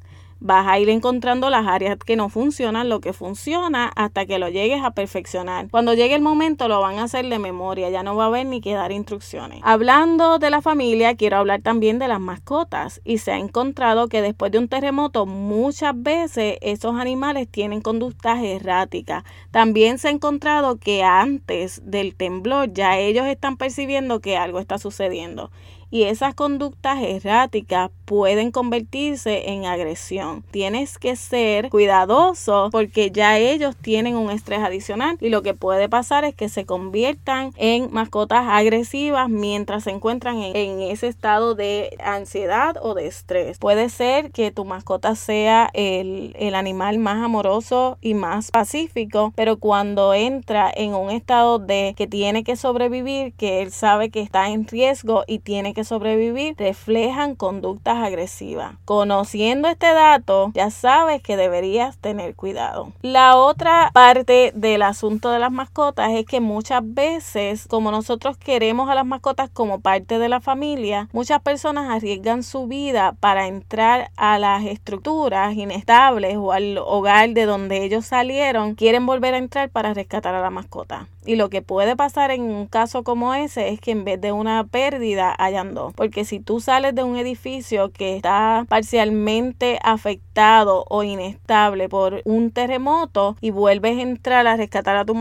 vas 0.43 0.67
a 0.67 0.79
ir 0.79 0.89
encontrando 0.89 1.51
las 1.51 1.67
áreas 1.67 1.97
que 1.99 2.17
no 2.17 2.29
funcionan, 2.29 2.89
lo 2.89 3.01
que 3.01 3.13
funciona, 3.13 3.93
hasta 3.95 4.27
que 4.27 4.41
lo 4.41 4.49
llegues 4.49 4.83
a 4.83 4.91
perfeccionar. 4.91 5.69
Cuando 5.71 5.95
llegue 5.95 6.17
el 6.17 6.21
momento 6.21 6.67
lo 6.67 6.81
van 6.81 6.99
a 6.99 7.05
hacer 7.05 7.29
de 7.29 7.39
memoria, 7.39 7.91
ya 7.91 8.03
no 8.03 8.17
va 8.17 8.25
a 8.25 8.27
haber 8.27 8.47
ni 8.47 8.61
que 8.61 8.75
dar 8.75 8.91
instrucciones. 8.91 9.61
Hablando 9.63 10.39
de 10.39 10.51
la 10.51 10.61
familia, 10.61 11.15
quiero 11.15 11.37
hablar 11.37 11.63
también 11.63 12.01
de 12.01 12.09
las 12.09 12.21
mascotas 12.21 13.01
y 13.05 13.19
se 13.19 13.31
ha 13.31 13.39
encontrado 13.39 14.09
que 14.09 14.21
después 14.21 14.51
de 14.51 14.59
un 14.59 14.69
terremoto 14.69 15.27
muchas 15.27 15.95
veces 15.95 16.59
esos 16.61 16.97
animales 16.97 17.49
tienen 17.49 17.81
conductas 17.81 18.43
erráticas. 18.43 19.23
También 19.53 19.99
se 19.99 20.09
ha 20.09 20.11
encontrado 20.11 20.77
que 20.77 21.05
antes 21.05 21.81
del 21.85 22.17
temblor 22.17 22.73
ya 22.73 22.99
ellos 22.99 23.27
están 23.27 23.57
percibiendo 23.57 24.21
que 24.21 24.37
algo 24.37 24.59
está 24.59 24.79
sucediendo 24.79 25.51
y 25.93 26.05
esas 26.05 26.35
conductas 26.35 27.03
erráticas 27.03 27.91
pueden 28.07 28.51
convertirse 28.51 29.51
en 29.51 29.67
agresión. 29.67 30.43
Tienes 30.51 30.99
que 30.99 31.17
ser 31.17 31.69
cuidadoso 31.69 32.71
porque 32.73 33.11
ya 33.11 33.39
ellos 33.39 33.77
tienen 33.77 34.17
un 34.17 34.31
estrés 34.31 34.61
adicional 34.61 35.19
y 35.21 35.29
lo 35.29 35.43
que 35.43 35.53
puede 35.53 35.91
pasar 35.91 36.25
es 36.25 36.35
que 36.35 36.49
se 36.49 36.65
conviertan 36.65 37.53
en 37.57 37.93
mascotas 37.93 38.47
agresivas 38.49 39.29
mientras 39.29 39.85
se 39.85 39.91
encuentran 39.91 40.39
en, 40.39 40.81
ese 40.81 41.09
estado 41.09 41.55
de 41.55 41.95
ansiedad 42.03 42.77
o 42.81 42.95
de 42.95 43.07
estrés. 43.07 43.59
Puede 43.59 43.91
ser 43.91 44.31
que 44.33 44.51
tu 44.51 44.65
mascota 44.65 45.15
sea 45.15 45.69
el, 45.75 46.35
el 46.39 46.55
animal 46.55 46.99
más 47.01 47.23
amoroso 47.23 47.99
y 48.01 48.15
más 48.15 48.51
pacífico, 48.51 49.35
pero 49.37 49.59
cuando 49.59 50.15
entra 50.15 50.73
en 50.75 50.95
un 50.95 51.11
estado 51.11 51.59
de 51.59 51.93
que 51.99 52.07
tiene 52.07 52.45
que 52.45 52.57
sobrevivir, 52.57 53.35
que 53.35 53.61
él 53.61 53.71
sabe 53.71 54.09
que 54.09 54.23
está 54.23 54.49
en 54.49 54.67
riesgo 54.67 55.25
y 55.27 55.41
tiene 55.41 55.75
que 55.75 55.82
sobrevivir 55.85 56.55
reflejan 56.59 57.35
conductas 57.35 57.97
agresivas. 57.99 58.75
Conociendo 58.85 59.69
este 59.69 59.93
dato, 59.93 60.51
ya 60.55 60.71
sabes 60.71 61.23
que 61.23 61.37
deberías 61.37 61.99
tener 61.99 62.35
cuidado. 62.35 62.93
La 63.03 63.37
otra 63.37 63.91
parte 63.93 64.53
del 64.55 64.83
asunto 64.83 65.31
de 65.31 65.39
las 65.39 65.53
mascotas 65.53 66.11
es 66.13 66.27
que 66.27 66.41
muchas 66.41 66.83
veces, 66.83 67.67
como 67.69 67.91
nosotros 67.91 68.37
queremos 68.37 68.89
a 68.89 68.95
las 68.95 69.07
mascotas 69.07 69.51
como 69.51 69.81
parte 69.81 70.19
de 70.19 70.29
la 70.29 70.41
familia, 70.41 71.09
muchas 71.13 71.41
personas 71.43 71.91
arriesgan 71.91 72.43
su 72.43 72.67
vida 72.67 73.15
para 73.21 73.47
entrar 73.47 74.11
a 74.17 74.39
las 74.39 74.65
estructuras 74.65 75.55
inestables 75.55 76.37
o 76.37 76.53
al 76.53 76.79
hogar 76.79 77.31
de 77.31 77.47
donde 77.47 77.85
ellos 77.85 78.07
salieron, 78.07 78.75
quieren 78.75 79.07
volver 79.07 79.35
a 79.35 79.39
entrar 79.39 79.71
para 79.71 79.95
rescatar 79.95 80.35
a 80.35 80.41
la 80.41 80.51
mascota. 80.51 81.07
Y 81.25 81.37
lo 81.37 81.51
que 81.51 81.63
puede 81.63 81.95
pasar 81.95 82.31
en 82.33 82.43
un 82.43 82.67
caso 82.67 83.05
como 83.05 83.33
ese 83.35 83.69
es 83.69 83.81
que 83.81 83.93
en 83.93 84.05
vez 84.05 84.21
de 84.21 84.33
una 84.33 84.65
pérdida 84.65 85.35
hayan 85.39 85.75
dos. 85.75 85.93
Porque 85.95 86.25
si 86.25 86.41
tú 86.41 86.61
sales 86.61 86.95
de 86.95 87.05
un 87.05 87.17
edificio 87.17 87.93
que 87.93 88.17
está 88.17 88.67
parcialmente 88.69 89.79
afectado 89.83 90.85
o 90.89 91.03
inestable 91.05 91.89
por 91.89 92.23
un 92.25 92.51
terremoto 92.51 93.37
y 93.41 93.51
vuelves 93.51 93.99
a 93.99 94.03
entrar 94.03 94.47
a 94.47 94.57
rescatar 94.57 94.97
a 94.97 95.05
tu 95.05 95.15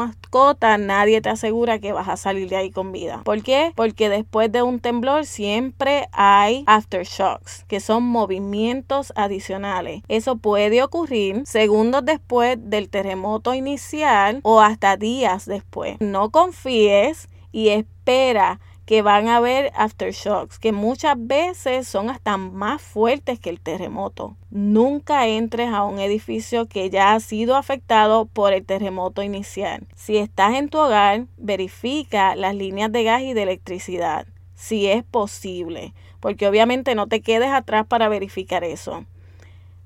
nadie 0.80 1.22
te 1.22 1.30
asegura 1.30 1.80
que 1.80 1.94
vas 1.94 2.08
a 2.08 2.18
salir 2.18 2.50
de 2.50 2.56
ahí 2.56 2.72
con 2.72 2.92
vida. 2.92 3.22
¿Por 3.24 3.44
qué? 3.44 3.74
Porque 3.76 4.10
después 4.10 4.52
de 4.52 4.62
un 4.62 4.80
temblor 4.80 5.26
siempre 5.26 6.08
hay 6.12 6.64
aftershocks, 6.68 7.66
que 7.68 7.80
son 7.80 8.04
movimientos 8.04 9.14
adicionales. 9.16 10.04
Eso 10.08 10.38
puede 10.38 10.84
ocurrir 10.84 11.44
segundos 11.46 12.06
después 12.06 12.58
del 12.60 12.90
terremoto 12.90 13.54
inicial 13.54 14.40
o 14.44 14.62
hasta 14.62 14.98
días 14.98 15.46
después. 15.46 15.98
No 16.00 16.32
confíes 16.32 17.28
y 17.52 17.70
espera 17.70 18.60
que 18.92 19.02
van 19.02 19.30
a 19.30 19.38
haber 19.38 19.72
aftershocks, 19.74 20.60
que 20.60 20.74
muchas 20.74 21.16
veces 21.18 21.88
son 21.88 22.10
hasta 22.10 22.36
más 22.36 22.82
fuertes 22.82 23.40
que 23.40 23.50
el 23.50 23.62
terremoto. 23.62 24.36
Nunca 24.50 25.28
entres 25.28 25.70
a 25.70 25.86
un 25.86 25.98
edificio 26.00 26.68
que 26.68 26.90
ya 26.90 27.14
ha 27.14 27.20
sido 27.22 27.56
afectado 27.56 28.26
por 28.26 28.52
el 28.52 28.66
terremoto 28.66 29.24
inicial. 29.24 29.88
Si 29.96 30.18
estás 30.18 30.56
en 30.56 30.68
tu 30.68 30.78
hogar, 30.78 31.28
verifica 31.38 32.36
las 32.36 32.54
líneas 32.54 32.92
de 32.92 33.06
gas 33.06 33.22
y 33.22 33.34
de 33.34 33.44
electricidad, 33.44 34.28
si 34.56 34.88
es 34.88 35.06
posible, 35.06 35.94
porque 36.20 36.46
obviamente 36.46 36.94
no 36.94 37.08
te 37.08 37.22
quedes 37.22 37.52
atrás 37.52 37.86
para 37.88 38.10
verificar 38.10 38.66
eso. 38.66 39.06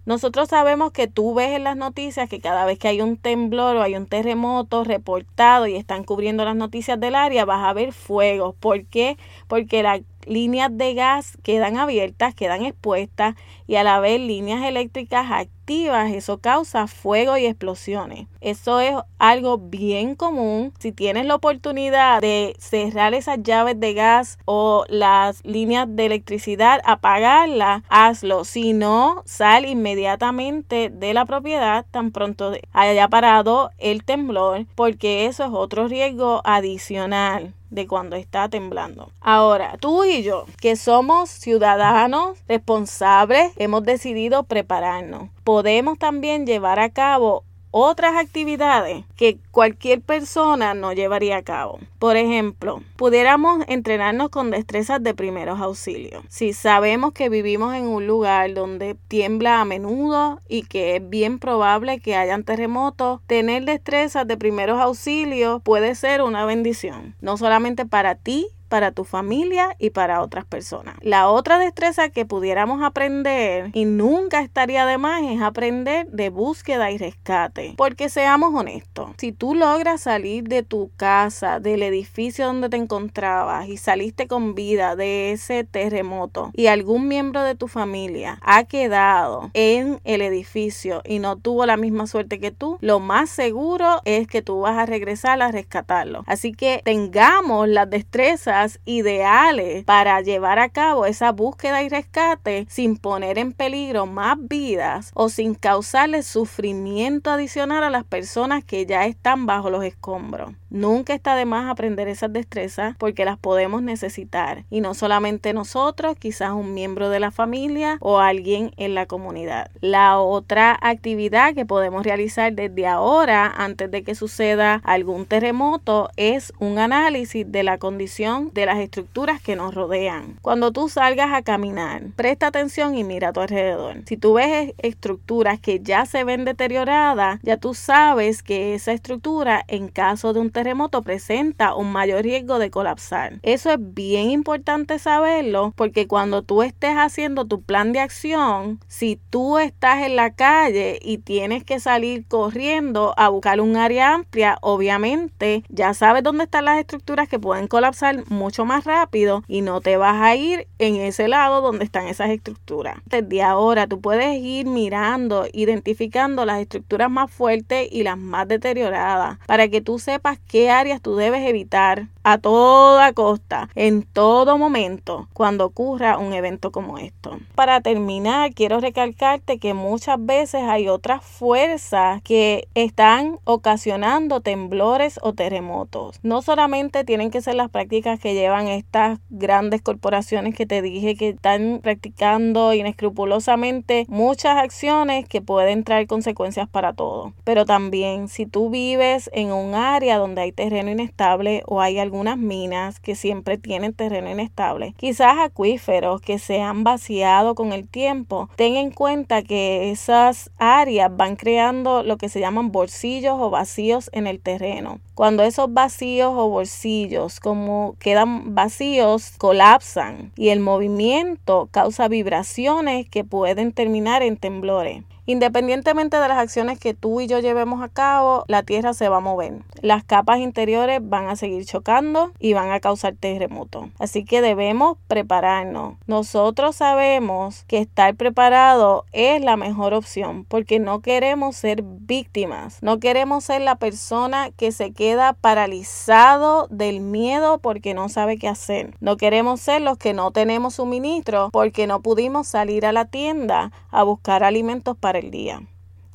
Nosotros 0.05 0.49
sabemos 0.49 0.91
que 0.91 1.07
tú 1.07 1.33
ves 1.33 1.49
en 1.49 1.63
las 1.63 1.75
noticias 1.75 2.29
que 2.29 2.39
cada 2.39 2.65
vez 2.65 2.77
que 2.77 2.87
hay 2.87 3.01
un 3.01 3.17
temblor 3.17 3.75
o 3.75 3.81
hay 3.81 3.95
un 3.95 4.05
terremoto 4.05 4.83
reportado 4.83 5.65
y 5.65 5.75
están 5.75 6.03
cubriendo 6.03 6.45
las 6.45 6.55
noticias 6.55 6.99
del 6.99 7.15
área, 7.15 7.45
vas 7.45 7.65
a 7.65 7.73
ver 7.73 7.91
fuegos. 7.91 8.55
¿Por 8.55 8.85
qué? 8.85 9.17
Porque 9.47 9.81
la 9.81 10.01
líneas 10.25 10.75
de 10.75 10.93
gas 10.93 11.37
quedan 11.43 11.77
abiertas, 11.77 12.35
quedan 12.35 12.65
expuestas 12.65 13.35
y 13.67 13.75
al 13.75 13.87
haber 13.87 14.19
líneas 14.19 14.63
eléctricas 14.63 15.31
eso 15.67 16.37
causa 16.39 16.87
fuego 16.87 17.37
y 17.37 17.45
explosiones. 17.45 18.27
Eso 18.41 18.79
es 18.79 18.95
algo 19.17 19.57
bien 19.57 20.15
común. 20.15 20.73
Si 20.79 20.91
tienes 20.91 21.25
la 21.25 21.35
oportunidad 21.35 22.21
de 22.21 22.55
cerrar 22.59 23.13
esas 23.13 23.41
llaves 23.41 23.79
de 23.79 23.93
gas 23.93 24.37
o 24.45 24.85
las 24.89 25.43
líneas 25.43 25.87
de 25.89 26.05
electricidad, 26.05 26.81
apagarlas, 26.85 27.83
hazlo. 27.89 28.45
Si 28.45 28.73
no, 28.73 29.23
sal 29.25 29.65
inmediatamente 29.65 30.89
de 30.89 31.13
la 31.13 31.25
propiedad 31.25 31.85
tan 31.89 32.11
pronto 32.11 32.53
haya 32.71 33.07
parado 33.07 33.71
el 33.77 34.03
temblor, 34.03 34.65
porque 34.75 35.25
eso 35.25 35.45
es 35.45 35.51
otro 35.51 35.87
riesgo 35.87 36.41
adicional 36.43 37.53
de 37.69 37.87
cuando 37.87 38.15
está 38.15 38.49
temblando. 38.49 39.11
Ahora, 39.21 39.77
tú 39.79 40.03
y 40.03 40.23
yo, 40.23 40.45
que 40.61 40.75
somos 40.75 41.29
ciudadanos 41.29 42.37
responsables, 42.47 43.51
hemos 43.57 43.83
decidido 43.83 44.43
prepararnos. 44.43 45.29
Podemos 45.55 45.97
también 45.97 46.45
llevar 46.45 46.79
a 46.79 46.89
cabo 46.89 47.45
otras 47.71 48.17
actividades 48.17 49.05
que 49.15 49.37
cualquier 49.51 50.01
persona 50.01 50.73
no 50.73 50.91
llevaría 50.91 51.37
a 51.37 51.43
cabo. 51.43 51.79
Por 51.97 52.17
ejemplo, 52.17 52.83
pudiéramos 52.97 53.63
entrenarnos 53.69 54.27
con 54.31 54.51
destrezas 54.51 55.01
de 55.01 55.13
primeros 55.13 55.61
auxilios. 55.61 56.25
Si 56.27 56.51
sabemos 56.51 57.13
que 57.13 57.29
vivimos 57.29 57.73
en 57.73 57.87
un 57.87 58.05
lugar 58.05 58.53
donde 58.53 58.97
tiembla 59.07 59.61
a 59.61 59.65
menudo 59.65 60.41
y 60.49 60.63
que 60.63 60.97
es 60.97 61.09
bien 61.09 61.39
probable 61.39 62.01
que 62.01 62.17
hayan 62.17 62.43
terremotos, 62.43 63.21
tener 63.25 63.63
destrezas 63.63 64.27
de 64.27 64.35
primeros 64.35 64.81
auxilios 64.81 65.61
puede 65.61 65.95
ser 65.95 66.21
una 66.21 66.45
bendición, 66.45 67.15
no 67.21 67.37
solamente 67.37 67.85
para 67.85 68.15
ti, 68.15 68.49
para 68.67 68.91
tu 68.91 69.03
familia 69.03 69.75
y 69.79 69.91
para 69.91 70.21
otras 70.21 70.45
personas. 70.45 70.95
La 71.01 71.29
otra 71.29 71.59
destreza 71.59 72.09
que 72.09 72.25
pudiéramos 72.25 72.83
aprender 72.83 73.69
y 73.73 73.85
nunca 73.85 74.41
estaría 74.41 74.85
de 74.85 74.97
más 74.97 75.23
es 75.23 75.41
aprender 75.41 76.07
de 76.07 76.29
búsqueda 76.29 76.91
y 76.91 76.97
rescate. 76.97 77.73
Porque 77.77 78.09
seamos 78.09 78.53
honestos, 78.53 79.11
si 79.17 79.31
tú 79.31 79.55
logras 79.55 80.01
salir 80.01 80.45
de 80.47 80.63
tu 80.63 80.91
casa, 80.97 81.59
del 81.59 81.83
edificio 81.83 82.47
donde 82.47 82.69
te 82.69 82.77
encontrabas 82.77 83.67
y 83.67 83.77
saliste 83.77 84.27
con 84.27 84.55
vida 84.55 84.95
de 84.95 85.31
ese 85.31 85.63
terremoto 85.63 86.51
y 86.53 86.67
algún 86.67 87.07
miembro 87.07 87.43
de 87.43 87.55
tu 87.55 87.67
familia 87.67 88.39
ha 88.41 88.63
quedado 88.63 89.51
en 89.53 89.99
el 90.03 90.21
edificio 90.21 91.01
y 91.05 91.19
no 91.19 91.37
tuvo 91.37 91.65
la 91.65 91.77
misma 91.77 92.07
suerte 92.07 92.39
que 92.39 92.51
tú, 92.51 92.77
lo 92.81 92.99
más 92.99 93.29
seguro 93.29 94.01
es 94.05 94.27
que 94.27 94.41
tú 94.41 94.61
vas 94.61 94.77
a 94.77 94.85
regresar 94.85 95.41
a 95.41 95.51
rescatarlo. 95.51 96.23
Así 96.27 96.51
que 96.51 96.81
tengamos 96.83 97.67
las 97.67 97.89
destrezas 97.89 98.64
ideales 98.85 99.83
para 99.85 100.21
llevar 100.21 100.59
a 100.59 100.69
cabo 100.69 101.05
esa 101.05 101.31
búsqueda 101.31 101.83
y 101.83 101.89
rescate 101.89 102.65
sin 102.69 102.97
poner 102.97 103.37
en 103.37 103.53
peligro 103.53 104.05
más 104.05 104.37
vidas 104.39 105.11
o 105.13 105.29
sin 105.29 105.55
causarle 105.55 106.23
sufrimiento 106.23 107.31
adicional 107.31 107.83
a 107.83 107.89
las 107.89 108.03
personas 108.03 108.63
que 108.63 108.85
ya 108.85 109.05
están 109.05 109.45
bajo 109.45 109.69
los 109.69 109.83
escombros. 109.83 110.51
Nunca 110.75 111.13
está 111.13 111.37
de 111.37 111.45
más 111.45 111.71
aprender 111.71 112.09
esas 112.09 112.33
destrezas 112.33 112.97
porque 112.97 113.23
las 113.23 113.37
podemos 113.37 113.81
necesitar 113.81 114.65
y 114.69 114.81
no 114.81 114.93
solamente 114.93 115.53
nosotros, 115.53 116.17
quizás 116.19 116.51
un 116.51 116.73
miembro 116.73 117.09
de 117.09 117.21
la 117.21 117.31
familia 117.31 117.95
o 118.01 118.19
alguien 118.19 118.73
en 118.75 118.93
la 118.93 119.05
comunidad. 119.05 119.71
La 119.79 120.19
otra 120.19 120.77
actividad 120.81 121.53
que 121.53 121.65
podemos 121.65 122.03
realizar 122.03 122.51
desde 122.51 122.87
ahora 122.87 123.49
antes 123.55 123.89
de 123.89 124.03
que 124.03 124.15
suceda 124.15 124.81
algún 124.83 125.25
terremoto 125.25 126.09
es 126.17 126.51
un 126.59 126.77
análisis 126.77 127.49
de 127.49 127.63
la 127.63 127.77
condición 127.77 128.51
de 128.53 128.65
las 128.65 128.79
estructuras 128.79 129.41
que 129.41 129.55
nos 129.55 129.73
rodean. 129.73 130.35
Cuando 130.41 130.73
tú 130.73 130.89
salgas 130.89 131.33
a 131.33 131.41
caminar, 131.41 132.01
presta 132.17 132.47
atención 132.47 132.97
y 132.97 133.05
mira 133.05 133.29
a 133.29 133.33
tu 133.33 133.39
alrededor. 133.39 134.01
Si 134.07 134.17
tú 134.17 134.33
ves 134.33 134.73
estructuras 134.79 135.57
que 135.57 135.79
ya 135.79 136.05
se 136.05 136.25
ven 136.25 136.43
deterioradas, 136.43 137.39
ya 137.43 137.55
tú 137.55 137.73
sabes 137.73 138.43
que 138.43 138.75
esa 138.75 138.91
estructura 138.91 139.63
en 139.69 139.87
caso 139.87 140.33
de 140.33 140.41
un 140.41 140.49
terremoto 140.49 140.64
terremoto 140.65 141.03
presenta 141.03 141.75
un 141.75 141.91
mayor 141.91 142.23
riesgo 142.23 142.57
de 142.57 142.71
colapsar. 142.71 143.39
Eso 143.43 143.69
es 143.69 143.77
bien 143.79 144.31
importante 144.31 144.97
saberlo 144.97 145.73
porque 145.75 146.07
cuando 146.07 146.41
tú 146.41 146.63
estés 146.63 146.95
haciendo 146.95 147.45
tu 147.45 147.61
plan 147.61 147.93
de 147.93 147.99
acción, 147.99 148.79
si 148.87 149.19
tú 149.29 149.59
estás 149.59 150.01
en 150.01 150.15
la 150.15 150.33
calle 150.33 150.97
y 151.03 151.19
tienes 151.19 151.63
que 151.63 151.79
salir 151.79 152.25
corriendo 152.27 153.13
a 153.15 153.29
buscar 153.29 153.61
un 153.61 153.77
área 153.77 154.15
amplia, 154.15 154.57
obviamente 154.61 155.63
ya 155.69 155.93
sabes 155.93 156.23
dónde 156.23 156.45
están 156.45 156.65
las 156.65 156.79
estructuras 156.79 157.29
que 157.29 157.37
pueden 157.37 157.67
colapsar 157.67 158.27
mucho 158.31 158.65
más 158.65 158.85
rápido 158.85 159.43
y 159.47 159.61
no 159.61 159.81
te 159.81 159.97
vas 159.97 160.19
a 160.19 160.35
ir 160.35 160.67
en 160.79 160.95
ese 160.95 161.27
lado 161.27 161.61
donde 161.61 161.85
están 161.85 162.07
esas 162.07 162.31
estructuras. 162.31 162.97
Desde 163.05 163.43
ahora 163.43 163.85
tú 163.85 164.01
puedes 164.01 164.35
ir 164.41 164.65
mirando, 164.65 165.45
identificando 165.53 166.43
las 166.43 166.59
estructuras 166.59 167.11
más 167.11 167.29
fuertes 167.29 167.87
y 167.91 168.01
las 168.01 168.17
más 168.17 168.47
deterioradas 168.47 169.37
para 169.45 169.67
que 169.67 169.81
tú 169.81 169.99
sepas 169.99 170.39
qué 170.55 170.69
áreas 170.69 171.01
tú 171.01 171.17
debes 171.17 171.45
evitar 171.45 172.07
a 172.23 172.37
toda 172.39 173.11
costa, 173.13 173.69
en 173.75 174.01
todo 174.01 174.57
momento, 174.57 175.27
cuando 175.33 175.65
ocurra 175.65 176.17
un 176.17 176.33
evento 176.33 176.71
como 176.71 176.97
esto. 176.97 177.37
Para 177.53 177.81
terminar, 177.81 178.53
quiero 178.53 178.79
recalcarte 178.79 179.59
que 179.59 179.73
muchas 179.73 180.15
veces 180.17 180.63
hay 180.63 180.87
otras 180.87 181.23
fuerzas 181.23 182.21
que 182.23 182.67
están 182.73 183.37
ocasionando 183.43 184.39
temblores 184.39 185.19
o 185.21 185.33
terremotos. 185.33 186.19
No 186.23 186.41
solamente 186.41 187.03
tienen 187.03 187.29
que 187.29 187.41
ser 187.41 187.55
las 187.55 187.69
prácticas 187.69 188.19
que 188.19 188.33
llevan 188.33 188.69
estas 188.69 189.19
grandes 189.29 189.83
corporaciones 189.83 190.55
que 190.55 190.65
te 190.65 190.81
dije 190.81 191.15
que 191.15 191.29
están 191.29 191.79
practicando 191.83 192.73
inescrupulosamente 192.73 194.05
muchas 194.07 194.57
acciones 194.57 195.27
que 195.27 195.41
pueden 195.41 195.83
traer 195.83 196.07
consecuencias 196.07 196.67
para 196.67 196.93
todo. 196.93 197.33
Pero 197.43 197.65
también 197.65 198.29
si 198.29 198.47
tú 198.47 198.71
vives 198.71 199.29
en 199.33 199.51
un 199.51 199.75
área 199.75 200.17
donde 200.17 200.34
hay 200.41 200.51
terreno 200.51 200.91
inestable 200.91 201.63
o 201.65 201.81
hay 201.81 201.99
algunas 201.99 202.37
minas 202.37 202.99
que 202.99 203.15
siempre 203.15 203.57
tienen 203.57 203.93
terreno 203.93 204.29
inestable, 204.29 204.93
quizás 204.97 205.37
acuíferos 205.39 206.21
que 206.21 206.39
se 206.39 206.61
han 206.61 206.83
vaciado 206.83 207.55
con 207.55 207.73
el 207.73 207.87
tiempo, 207.87 208.49
ten 208.55 208.75
en 208.75 208.91
cuenta 208.91 209.41
que 209.41 209.91
esas 209.91 210.51
áreas 210.57 211.15
van 211.15 211.35
creando 211.35 212.03
lo 212.03 212.17
que 212.17 212.29
se 212.29 212.39
llaman 212.39 212.71
bolsillos 212.71 213.35
o 213.39 213.49
vacíos 213.49 214.09
en 214.13 214.27
el 214.27 214.39
terreno. 214.39 214.99
Cuando 215.13 215.43
esos 215.43 215.73
vacíos 215.73 216.33
o 216.35 216.49
bolsillos 216.49 217.39
como 217.39 217.95
quedan 217.99 218.53
vacíos, 218.53 219.33
colapsan 219.37 220.31
y 220.35 220.49
el 220.49 220.59
movimiento 220.59 221.69
causa 221.71 222.07
vibraciones 222.07 223.09
que 223.09 223.23
pueden 223.23 223.71
terminar 223.71 224.23
en 224.23 224.37
temblores. 224.37 225.03
Independientemente 225.25 226.17
de 226.17 226.27
las 226.27 226.37
acciones 226.37 226.79
que 226.79 226.93
tú 226.93 227.19
y 227.19 227.27
yo 227.27 227.39
llevemos 227.39 227.81
a 227.81 227.89
cabo, 227.89 228.45
la 228.47 228.63
Tierra 228.63 228.93
se 228.93 229.09
va 229.09 229.17
a 229.17 229.21
mover. 229.21 229.53
Las 229.81 230.03
capas 230.03 230.39
interiores 230.39 230.99
van 231.01 231.27
a 231.27 231.35
seguir 231.35 231.65
chocando 231.65 232.31
y 232.39 232.53
van 232.53 232.71
a 232.71 232.79
causar 232.79 233.15
terremotos. 233.19 233.87
Así 233.99 234.23
que 234.23 234.41
debemos 234.41 234.97
prepararnos. 235.07 235.95
Nosotros 236.05 236.75
sabemos 236.75 237.63
que 237.67 237.79
estar 237.79 238.15
preparado 238.15 239.05
es 239.13 239.41
la 239.41 239.57
mejor 239.57 239.93
opción 239.93 240.45
porque 240.45 240.79
no 240.79 240.99
queremos 240.99 241.55
ser 241.55 241.81
víctimas. 241.83 242.77
No 242.81 242.99
queremos 242.99 243.45
ser 243.45 243.61
la 243.61 243.75
persona 243.75 244.51
que 244.51 244.71
se 244.71 244.93
queda 244.93 245.33
paralizado 245.33 246.67
del 246.69 246.99
miedo 246.99 247.57
porque 247.57 247.93
no 247.93 248.09
sabe 248.09 248.37
qué 248.37 248.47
hacer. 248.47 248.93
No 248.99 249.17
queremos 249.17 249.59
ser 249.59 249.81
los 249.81 249.97
que 249.97 250.13
no 250.13 250.31
tenemos 250.31 250.75
suministro 250.75 251.49
porque 251.51 251.87
no 251.87 252.01
pudimos 252.01 252.47
salir 252.47 252.85
a 252.85 252.91
la 252.91 253.05
tienda 253.05 253.71
a 253.89 254.03
buscar 254.03 254.43
alimentos 254.43 254.95
para 254.97 255.14
el 255.17 255.31
día. 255.31 255.61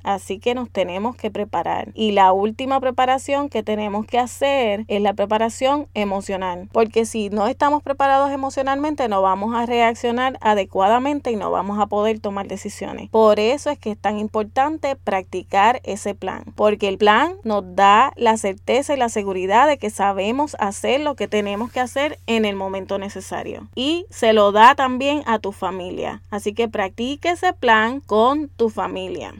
Así 0.03 0.39
que 0.39 0.55
nos 0.55 0.71
tenemos 0.71 1.17
que 1.17 1.31
preparar. 1.31 1.93
Y 1.95 2.13
la 2.13 2.33
última 2.33 2.81
preparación 2.81 3.49
que 3.49 3.63
tenemos 3.63 4.07
que 4.07 4.19
hacer 4.19 4.85
es 4.89 5.01
la 5.01 5.15
preparación 5.15 5.89
emocional. 5.95 6.69
Porque 6.73 7.05
si 7.05 7.31
no 7.31 7.47
estamos 7.47 7.83
preparados 7.83 8.31
emocionalmente, 8.31 9.09
no 9.09 9.23
vamos 9.23 9.55
a 9.55 9.67
reaccionar 9.67 10.39
adecuadamente 10.41 11.31
y 11.31 11.37
no 11.37 11.51
vamos 11.51 11.79
a 11.79 11.87
poder 11.87 12.21
tomar 12.21 12.49
decisiones. 12.49 13.11
Por 13.11 13.41
eso 13.41 13.71
es 13.71 13.79
que 13.79 13.93
es 13.93 13.99
tan 13.99 14.19
importante 14.19 14.97
practicar 14.97 15.81
ese 15.85 16.15
plan. 16.15 16.45
Porque 16.55 16.89
el 16.89 16.99
plan 16.99 17.35
nos 17.45 17.77
da 17.77 18.13
la 18.17 18.37
certeza 18.37 18.95
y 18.95 18.97
la 18.97 19.09
seguridad 19.09 19.67
de 19.67 19.79
que 19.79 19.91
sabemos 19.91 20.57
hacer 20.59 21.01
lo 21.01 21.15
que 21.15 21.29
tenemos 21.29 21.71
que 21.71 21.81
hacer 21.81 22.19
en 22.27 22.45
el 22.45 22.57
momento 22.57 22.99
necesario. 22.99 23.69
Y 23.75 24.07
se 24.11 24.33
lo 24.33 24.53
da 24.53 24.75
también 24.75 25.23
a 25.27 25.39
tu 25.39 25.53
familia. 25.53 26.23
Así 26.31 26.53
que 26.53 26.69
practique 26.69 27.31
ese 27.31 27.53
plan 27.53 28.01
con 28.01 28.49
tu 28.49 28.71
familia. 28.71 29.35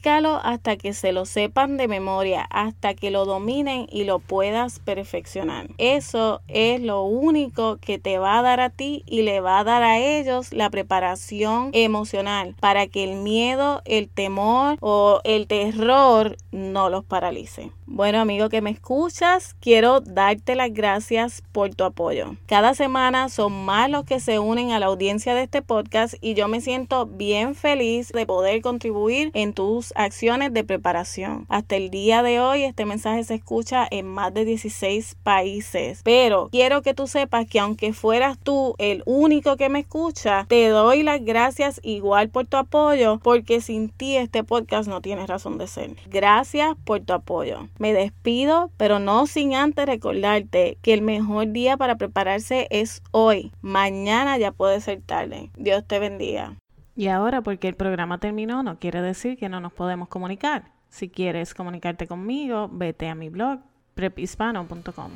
Practique 0.00 0.12
hasta 0.42 0.76
que 0.76 0.94
se 0.94 1.12
lo 1.12 1.24
sepan 1.26 1.76
de 1.76 1.88
memoria, 1.88 2.42
hasta 2.50 2.94
que 2.94 3.10
lo 3.10 3.24
dominen 3.24 3.86
y 3.90 4.04
lo 4.04 4.20
puedas 4.20 4.78
perfeccionar. 4.78 5.68
Eso 5.78 6.40
es 6.48 6.80
lo 6.80 7.02
único 7.02 7.78
que 7.78 7.98
te 7.98 8.18
va 8.18 8.38
a 8.38 8.42
dar 8.42 8.60
a 8.60 8.70
ti 8.70 9.02
y 9.06 9.22
le 9.22 9.40
va 9.40 9.58
a 9.58 9.64
dar 9.64 9.82
a 9.82 9.98
ellos 9.98 10.52
la 10.52 10.70
preparación 10.70 11.70
emocional 11.72 12.54
para 12.60 12.86
que 12.86 13.04
el 13.04 13.16
miedo, 13.16 13.82
el 13.84 14.08
temor 14.08 14.76
o 14.80 15.20
el 15.24 15.46
terror 15.46 16.36
no 16.52 16.88
los 16.88 17.04
paralice. 17.04 17.72
Bueno, 17.86 18.20
amigo 18.20 18.48
que 18.48 18.62
me 18.62 18.70
escuchas, 18.70 19.54
quiero 19.60 20.00
darte 20.00 20.54
las 20.54 20.72
gracias 20.72 21.42
por 21.52 21.74
tu 21.74 21.84
apoyo. 21.84 22.36
Cada 22.46 22.72
semana 22.74 23.28
son 23.28 23.66
más 23.66 23.90
los 23.90 24.04
que 24.04 24.18
se 24.18 24.38
unen 24.38 24.72
a 24.72 24.78
la 24.78 24.86
audiencia 24.86 25.34
de 25.34 25.42
este 25.42 25.60
podcast 25.60 26.14
y 26.22 26.32
yo 26.32 26.48
me 26.48 26.62
siento 26.62 27.04
bien 27.04 27.54
feliz 27.54 28.08
de 28.08 28.24
poder 28.24 28.62
contribuir 28.62 29.30
en 29.34 29.52
acciones 29.96 30.52
de 30.52 30.62
preparación. 30.62 31.46
Hasta 31.48 31.76
el 31.76 31.90
día 31.90 32.22
de 32.22 32.38
hoy 32.38 32.62
este 32.62 32.86
mensaje 32.86 33.24
se 33.24 33.34
escucha 33.34 33.86
en 33.90 34.06
más 34.06 34.32
de 34.32 34.44
16 34.44 35.16
países, 35.22 36.00
pero 36.04 36.48
quiero 36.52 36.82
que 36.82 36.94
tú 36.94 37.06
sepas 37.06 37.46
que 37.48 37.58
aunque 37.58 37.92
fueras 37.92 38.38
tú 38.38 38.74
el 38.78 39.02
único 39.06 39.56
que 39.56 39.68
me 39.68 39.80
escucha, 39.80 40.46
te 40.48 40.68
doy 40.68 41.02
las 41.02 41.24
gracias 41.24 41.80
igual 41.82 42.28
por 42.28 42.46
tu 42.46 42.56
apoyo 42.56 43.18
porque 43.22 43.60
sin 43.60 43.88
ti 43.88 44.16
este 44.16 44.44
podcast 44.44 44.88
no 44.88 45.00
tiene 45.00 45.26
razón 45.26 45.58
de 45.58 45.66
ser. 45.66 45.96
Gracias 46.06 46.76
por 46.84 47.00
tu 47.00 47.12
apoyo. 47.12 47.68
Me 47.78 47.92
despido, 47.92 48.70
pero 48.76 48.98
no 48.98 49.26
sin 49.26 49.54
antes 49.54 49.86
recordarte 49.86 50.78
que 50.82 50.94
el 50.94 51.02
mejor 51.02 51.50
día 51.52 51.76
para 51.76 51.96
prepararse 51.96 52.68
es 52.70 53.02
hoy. 53.10 53.52
Mañana 53.60 54.38
ya 54.38 54.52
puede 54.52 54.80
ser 54.80 55.00
tarde. 55.02 55.50
Dios 55.56 55.84
te 55.86 55.98
bendiga. 55.98 56.56
Y 57.02 57.08
ahora, 57.08 57.42
porque 57.42 57.66
el 57.66 57.74
programa 57.74 58.18
terminó, 58.18 58.62
no 58.62 58.78
quiere 58.78 59.02
decir 59.02 59.36
que 59.36 59.48
no 59.48 59.58
nos 59.58 59.72
podemos 59.72 60.06
comunicar. 60.06 60.70
Si 60.88 61.08
quieres 61.08 61.52
comunicarte 61.52 62.06
conmigo, 62.06 62.68
vete 62.70 63.08
a 63.08 63.16
mi 63.16 63.28
blog 63.28 63.58
prephispano.com. 63.94 65.10